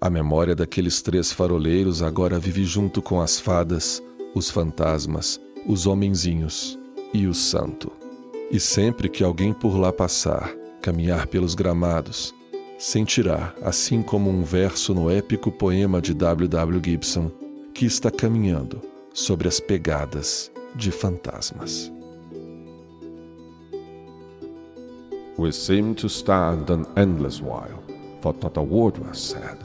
A 0.00 0.08
memória 0.08 0.54
daqueles 0.54 1.02
três 1.02 1.30
faroleiros 1.30 2.02
agora 2.02 2.38
vive 2.38 2.64
junto 2.64 3.02
com 3.02 3.20
as 3.20 3.38
fadas, 3.38 4.02
os 4.34 4.50
fantasmas, 4.50 5.38
os 5.66 5.86
homenzinhos 5.86 6.78
e 7.12 7.26
o 7.26 7.34
santo. 7.34 7.92
E 8.50 8.58
sempre 8.58 9.08
que 9.08 9.22
alguém 9.22 9.52
por 9.52 9.76
lá 9.76 9.92
passar, 9.92 10.54
caminhar 10.80 11.26
pelos 11.26 11.54
gramados, 11.54 12.34
sentirá, 12.78 13.54
assim 13.62 14.02
como 14.02 14.30
um 14.30 14.42
verso 14.42 14.94
no 14.94 15.10
épico 15.10 15.52
poema 15.52 16.00
de 16.00 16.14
W. 16.14 16.48
W. 16.48 16.80
Gibson, 16.82 17.30
que 17.74 17.84
está 17.84 18.10
caminhando 18.10 18.80
sobre 19.12 19.46
as 19.46 19.60
pegadas 19.60 20.50
de 20.74 20.90
fantasmas. 20.90 21.92
We 25.40 25.52
seemed 25.52 25.96
to 26.00 26.08
stand 26.10 26.68
an 26.68 26.84
endless 26.98 27.40
while, 27.40 27.82
for 28.20 28.34
not 28.42 28.58
a 28.58 28.62
word 28.62 28.98
was 28.98 29.18
said. 29.18 29.56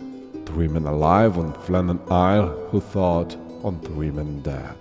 Three 0.45 0.69
men 0.69 0.85
alive 0.85 1.38
on 1.38 1.51
Flannan 1.51 1.99
Isle 2.09 2.47
who 2.69 2.79
thought 2.79 3.35
on 3.61 3.81
three 3.81 4.09
men 4.09 4.41
dead. 4.41 4.77